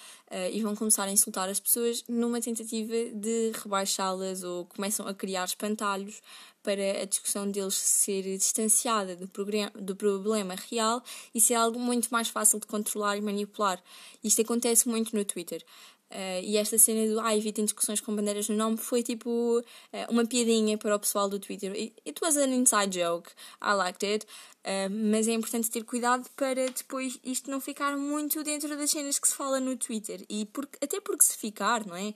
[0.52, 5.44] e vão começar a insultar as pessoas numa tentativa de rebaixá-las ou começam a criar
[5.44, 6.22] espantalhos
[6.62, 9.28] para a discussão deles ser distanciada do,
[9.74, 11.02] do problema real
[11.34, 13.82] e ser algo muito mais fácil de controlar e manipular.
[14.22, 15.64] Isto acontece muito no Twitter.
[16.10, 19.62] Uh, e esta cena do ah, evitem discussões com bandeiras no nome foi tipo uh,
[20.10, 21.70] uma piadinha para o pessoal do Twitter.
[21.70, 23.30] It, was an inside joke.
[23.62, 24.26] I liked it.
[24.64, 29.20] Uh, mas é importante ter cuidado para depois isto não ficar muito dentro das cenas
[29.20, 30.24] que se fala no Twitter.
[30.28, 30.48] E
[30.82, 32.12] até porque se ficar, não é?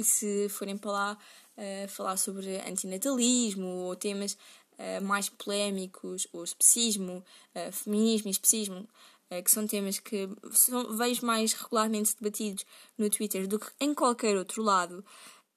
[0.00, 1.18] Se forem para lá
[1.88, 4.38] falar sobre antinatalismo ou temas
[5.02, 7.22] mais polémicos, ou especismo,
[7.70, 8.88] feminismo e especismo,
[9.40, 12.66] que são temas que são, vejo mais regularmente debatidos
[12.98, 15.04] no Twitter do que em qualquer outro lado,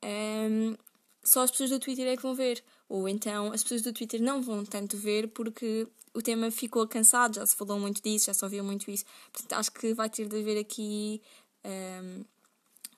[0.03, 0.76] um, ehm,
[1.23, 2.63] só as pessoas do Twitter é que vão ver.
[2.88, 7.36] Ou então as pessoas do Twitter não vão tanto ver porque o tema ficou cansado,
[7.36, 9.05] já se falou muito disso, já se ouviu muito isso.
[9.34, 11.21] Portanto, acho que vai ter de haver aqui
[11.65, 12.26] um, ehm,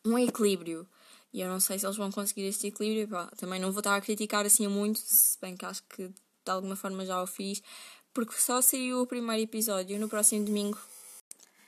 [0.06, 0.88] um equilíbrio.
[1.34, 3.08] E eu não sei se eles vão conseguir este equilíbrio.
[3.38, 6.12] Também não vou estar a criticar assim muito, se bem que acho que
[6.48, 7.62] de alguma forma já o fiz,
[8.18, 10.00] porque só saiu o primeiro episódio.
[10.00, 10.80] No próximo domingo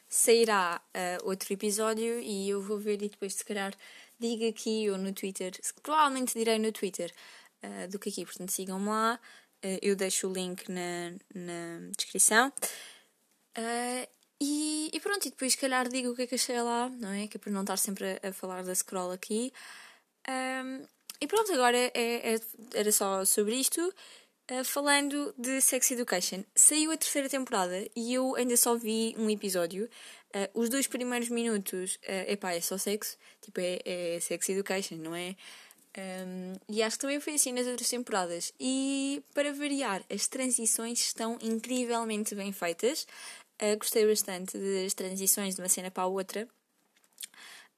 [0.07, 3.71] sairá uh, outro episódio e eu vou ver e depois, se calhar,
[4.19, 5.51] diga aqui ou no Twitter.
[5.83, 7.13] Provavelmente direi no Twitter
[7.63, 9.19] uh, do que aqui, portanto sigam-me lá.
[9.63, 12.51] Uh, eu deixo o link na, na descrição.
[14.41, 17.11] E, e, pronto, e depois, se calhar, digo o que é que achei lá, não
[17.11, 17.27] é?
[17.27, 19.53] Que é para não estar sempre a, a falar da scroll aqui.
[20.27, 20.83] Um,
[21.21, 22.39] e pronto, agora é, é,
[22.73, 23.93] era só sobre isto.
[24.51, 29.29] Uh, falando de Sex Education, saiu a terceira temporada e eu ainda só vi um
[29.29, 29.87] episódio.
[30.35, 34.95] Uh, os dois primeiros minutos, uh, epá, é só sexo, tipo, é, é Sex Education,
[34.95, 35.35] não é?
[35.97, 38.51] Um, e acho que também foi assim nas outras temporadas.
[38.59, 43.05] E para variar, as transições estão incrivelmente bem feitas.
[43.61, 46.47] Uh, gostei bastante das transições de uma cena para a outra.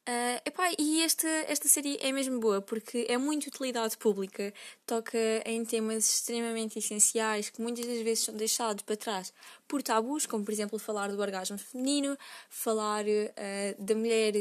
[0.09, 4.51] Uh, epá, e esta, esta série é mesmo boa porque é muito utilidade pública,
[4.83, 9.31] toca em temas extremamente essenciais que muitas das vezes são deixados para trás
[9.67, 12.17] por tabus, como por exemplo falar do orgasmo feminino,
[12.49, 14.33] falar uh, da mulher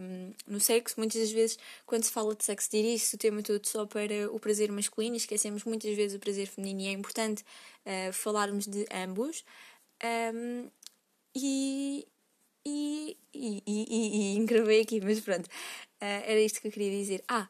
[0.00, 0.94] um, no sexo.
[0.96, 4.38] Muitas das vezes, quando se fala de sexo, dirige-se o tema todo só para o
[4.38, 7.42] prazer masculino, esquecemos muitas vezes o prazer feminino e é importante
[7.84, 9.44] uh, falarmos de ambos.
[10.32, 10.70] Um,
[11.34, 12.06] e,
[12.64, 15.50] e, e, e, e engravei aqui, mas pronto, uh,
[16.00, 17.24] era isto que eu queria dizer.
[17.28, 17.48] Ah,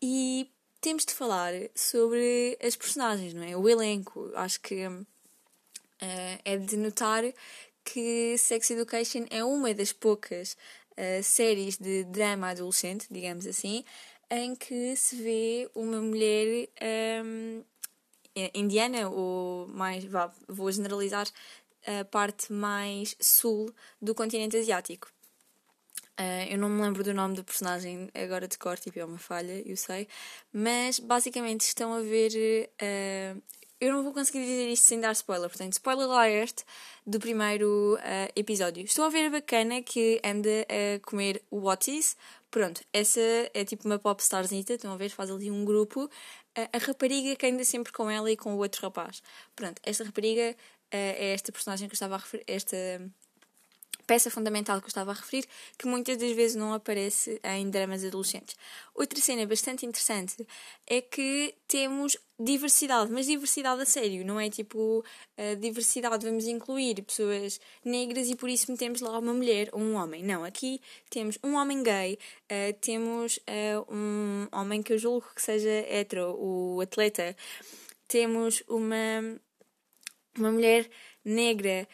[0.00, 0.50] e
[0.80, 3.56] temos de falar sobre as personagens, não é?
[3.56, 4.30] O elenco.
[4.34, 5.06] Acho que uh,
[6.44, 7.24] é de notar
[7.84, 10.56] que Sex Education é uma das poucas
[10.92, 13.84] uh, séries de drama adolescente, digamos assim,
[14.30, 16.68] em que se vê uma mulher
[17.24, 17.62] um,
[18.52, 21.26] indiana, ou mais, vá, vou generalizar,
[21.86, 23.72] a parte mais sul
[24.02, 25.08] do continente asiático.
[26.18, 29.18] Uh, eu não me lembro do nome do personagem agora de cor, tipo, é uma
[29.18, 30.08] falha, eu sei.
[30.50, 32.70] Mas basicamente estão a ver.
[32.80, 33.42] Uh,
[33.78, 36.62] eu não vou conseguir dizer isto sem dar spoiler, portanto, spoiler alert
[37.06, 38.82] do primeiro uh, episódio.
[38.82, 42.16] Estão a ver a bacana que anda a comer o Whatis.
[42.50, 43.20] Pronto, essa
[43.52, 45.10] é tipo uma popstarzita, estão a ver?
[45.10, 46.08] Faz ali um grupo.
[46.54, 49.22] a rapariga que anda sempre com ela e com o outro rapaz.
[49.54, 50.56] Pronto, esta rapariga
[50.90, 52.76] é esta personagem que eu estava a referir, esta
[54.06, 58.04] peça fundamental que eu estava a referir, que muitas das vezes não aparece em dramas
[58.04, 58.54] adolescentes.
[58.94, 60.46] Outra cena bastante interessante
[60.86, 65.04] é que temos diversidade, mas diversidade a sério, não é tipo
[65.58, 70.22] diversidade, vamos incluir pessoas negras e por isso metemos lá uma mulher ou um homem.
[70.22, 70.80] Não, aqui
[71.10, 72.16] temos um homem gay,
[72.80, 73.40] temos
[73.88, 77.36] um homem que eu julgo que seja hetero, o atleta,
[78.06, 79.40] temos uma
[80.40, 80.88] uma mulher
[81.24, 81.88] negra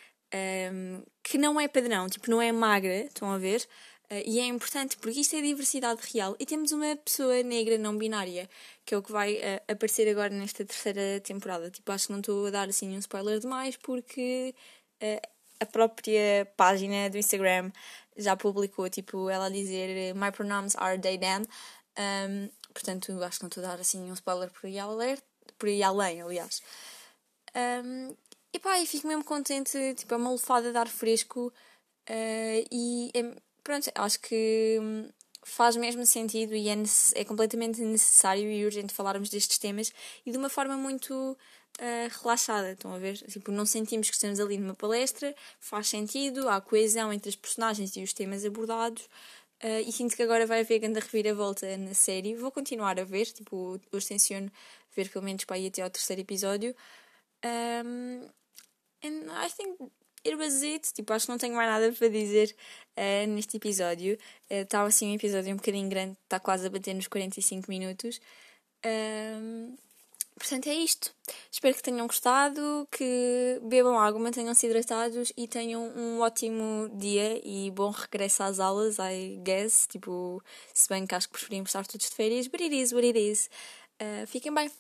[0.73, 3.67] um, que não é padrão, tipo, não é magra, estão a ver?
[4.11, 6.37] Uh, e é importante porque isto é diversidade real.
[6.39, 8.49] E temos uma pessoa negra não binária,
[8.85, 11.71] que é o que vai uh, aparecer agora nesta terceira temporada.
[11.71, 14.55] Tipo, acho que não estou a dar assim um spoiler demais porque
[15.03, 15.29] uh,
[15.61, 17.71] a própria página do Instagram
[18.17, 21.45] já publicou, tipo, ela dizer My pronouns are they, them.
[21.99, 25.23] Um, portanto, acho que não estou a dar assim um spoiler por aí, alert,
[25.59, 26.61] por aí além, aliás.
[27.55, 28.15] Um,
[28.53, 31.53] e pá, e fico mesmo contente, tipo, é uma lefada de ar fresco
[32.09, 33.35] uh, e é,
[33.65, 35.09] pronto, acho que hum,
[35.43, 36.75] faz mesmo sentido e é,
[37.15, 39.93] é completamente necessário e urgente falarmos destes temas
[40.27, 43.17] e de uma forma muito uh, relaxada, estão a ver?
[43.17, 47.97] Tipo, não sentimos que estamos ali numa palestra, faz sentido, há coesão entre as personagens
[47.97, 49.09] e os temas abordados.
[49.63, 52.35] Uh, e sinto que agora vai haver grande reviravolta na série.
[52.35, 54.51] Vou continuar a ver, tipo, hoje tenciono
[54.95, 56.75] ver pelo menos para ir até ao terceiro episódio.
[57.45, 58.29] Um,
[59.05, 59.79] And I think
[60.25, 60.93] it was it.
[60.95, 62.55] Tipo, acho que não tenho mais nada para dizer
[62.97, 64.19] uh, neste episódio.
[64.49, 68.21] Está uh, assim um episódio um bocadinho grande, está quase a bater nos 45 minutos.
[68.85, 69.77] Um,
[70.39, 71.15] portanto, é isto.
[71.51, 77.71] Espero que tenham gostado, que bebam água, mantenham-se hidratados e tenham um ótimo dia e
[77.71, 79.87] bom regresso às aulas, I guess.
[79.89, 80.43] Tipo,
[80.73, 83.19] se bem que acho que preferimos estar todos de férias, but it is what it
[83.19, 83.49] is.
[84.01, 84.71] Uh, fiquem bem.